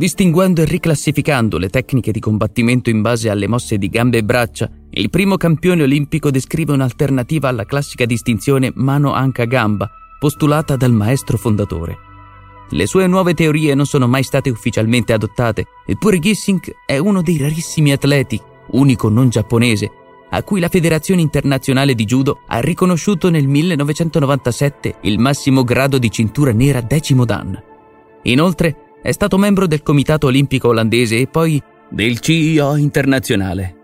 Distinguendo 0.00 0.62
e 0.62 0.64
riclassificando 0.64 1.58
le 1.58 1.68
tecniche 1.68 2.10
di 2.10 2.20
combattimento 2.20 2.88
in 2.88 3.02
base 3.02 3.28
alle 3.28 3.46
mosse 3.46 3.76
di 3.76 3.90
gambe 3.90 4.16
e 4.16 4.24
braccia, 4.24 4.66
il 4.92 5.10
primo 5.10 5.36
campione 5.36 5.82
olimpico 5.82 6.30
descrive 6.30 6.72
un'alternativa 6.72 7.50
alla 7.50 7.66
classica 7.66 8.06
distinzione 8.06 8.72
mano-anca-gamba 8.74 9.90
postulata 10.18 10.76
dal 10.76 10.92
maestro 10.92 11.36
fondatore. 11.36 11.98
Le 12.70 12.86
sue 12.86 13.06
nuove 13.06 13.34
teorie 13.34 13.74
non 13.74 13.84
sono 13.84 14.08
mai 14.08 14.22
state 14.22 14.48
ufficialmente 14.48 15.12
adottate, 15.12 15.66
eppure 15.84 16.18
Gissing 16.18 16.76
è 16.86 16.96
uno 16.96 17.20
dei 17.20 17.36
rarissimi 17.36 17.92
atleti, 17.92 18.40
unico 18.68 19.10
non 19.10 19.28
giapponese, 19.28 19.90
a 20.30 20.42
cui 20.42 20.60
la 20.60 20.68
Federazione 20.68 21.20
Internazionale 21.20 21.94
di 21.94 22.06
Judo 22.06 22.40
ha 22.46 22.58
riconosciuto 22.60 23.28
nel 23.28 23.46
1997 23.46 24.94
il 25.02 25.18
massimo 25.18 25.62
grado 25.62 25.98
di 25.98 26.10
cintura 26.10 26.52
nera 26.52 26.80
decimo 26.80 27.26
dan. 27.26 27.64
Inoltre 28.22 28.89
è 29.02 29.12
stato 29.12 29.38
membro 29.38 29.66
del 29.66 29.82
Comitato 29.82 30.26
Olimpico 30.26 30.68
Olandese 30.68 31.16
e 31.16 31.26
poi 31.26 31.60
del 31.88 32.20
CIO 32.20 32.76
internazionale. 32.76 33.76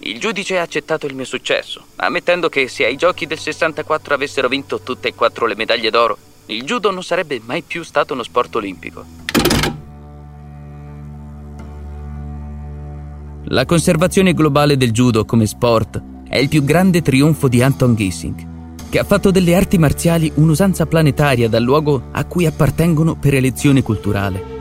Il 0.00 0.18
giudice 0.18 0.58
ha 0.58 0.62
accettato 0.62 1.06
il 1.06 1.14
mio 1.14 1.24
successo, 1.24 1.84
ammettendo 1.96 2.48
che 2.48 2.68
se 2.68 2.84
ai 2.84 2.96
giochi 2.96 3.26
del 3.26 3.38
64 3.38 4.14
avessero 4.14 4.48
vinto 4.48 4.80
tutte 4.80 5.08
e 5.08 5.14
quattro 5.14 5.46
le 5.46 5.56
medaglie 5.56 5.90
d'oro, 5.90 6.16
il 6.46 6.62
judo 6.62 6.90
non 6.90 7.02
sarebbe 7.02 7.40
mai 7.44 7.62
più 7.62 7.82
stato 7.82 8.12
uno 8.12 8.22
sport 8.22 8.54
olimpico. 8.56 9.04
La 13.48 13.64
conservazione 13.64 14.34
globale 14.34 14.76
del 14.76 14.90
judo 14.90 15.24
come 15.24 15.46
sport 15.46 16.02
è 16.28 16.38
il 16.38 16.48
più 16.48 16.64
grande 16.64 17.02
trionfo 17.02 17.46
di 17.46 17.62
Anton 17.62 17.94
Gissing, 17.94 18.55
che 18.88 18.98
ha 18.98 19.04
fatto 19.04 19.30
delle 19.30 19.54
arti 19.54 19.78
marziali 19.78 20.30
un'usanza 20.36 20.86
planetaria 20.86 21.48
dal 21.48 21.62
luogo 21.62 22.08
a 22.12 22.24
cui 22.24 22.46
appartengono 22.46 23.16
per 23.16 23.34
elezione 23.34 23.82
culturale. 23.82 24.54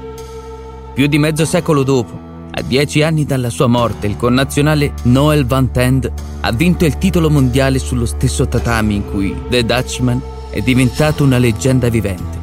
Più 0.94 1.08
di 1.08 1.18
mezzo 1.18 1.46
secolo 1.46 1.84
dopo, 1.84 2.24
a 2.52 2.62
dieci 2.62 3.02
anni 3.02 3.26
dalla 3.26 3.50
sua 3.50 3.68
morte, 3.68 4.08
il 4.08 4.16
connazionale 4.16 4.94
Noel 5.04 5.46
Van 5.46 5.72
Tend 5.72 6.12
ha 6.40 6.52
vinto 6.52 6.86
il 6.86 6.98
titolo 6.98 7.30
mondiale 7.30 7.80
sullo 7.80 8.06
stesso 8.06 8.48
tatami 8.48 8.96
in 8.96 9.06
cui 9.06 9.36
The 9.50 9.66
Dutchman 9.66 10.22
è 10.50 10.62
diventato 10.62 11.24
una 11.24 11.38
leggenda 11.38 11.90
vivente. 11.90 12.40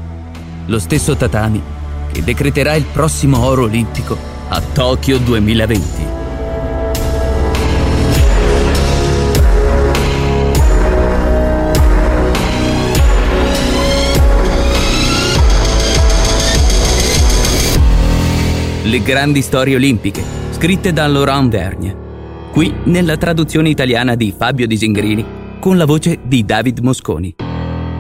Lo 0.67 0.79
stesso 0.79 1.17
tatami 1.17 1.63
che 2.13 2.23
decreterà 2.23 2.75
il 2.75 2.85
prossimo 2.85 3.43
oro 3.43 3.63
olimpico 3.63 4.17
a 4.49 4.61
Tokyo 4.61 5.17
2020. 5.17 6.22
Le 18.93 19.03
grandi 19.03 19.41
storie 19.41 19.75
olimpiche, 19.75 20.23
scritte 20.51 20.93
da 20.93 21.07
Laurent 21.07 21.49
Vergne. 21.51 21.97
Qui 22.53 22.75
nella 22.85 23.17
traduzione 23.17 23.71
italiana 23.71 24.17
di 24.17 24.35
Fabio 24.37 24.67
Disingrini, 24.67 25.25
con 25.59 25.79
la 25.79 25.87
voce 25.87 26.19
di 26.23 26.45
David 26.45 26.81
Mosconi. 26.81 27.35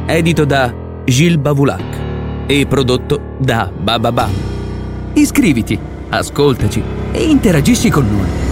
Edito 0.04 0.44
da 0.44 0.70
Gilles 1.06 1.38
Bavulac 1.38 1.98
e 2.46 2.66
prodotto 2.66 3.36
da 3.38 3.72
Bababam. 3.74 4.32
Iscriviti, 5.14 5.78
ascoltaci 6.10 6.82
e 7.12 7.22
interagisci 7.22 7.88
con 7.88 8.06
noi. 8.14 8.51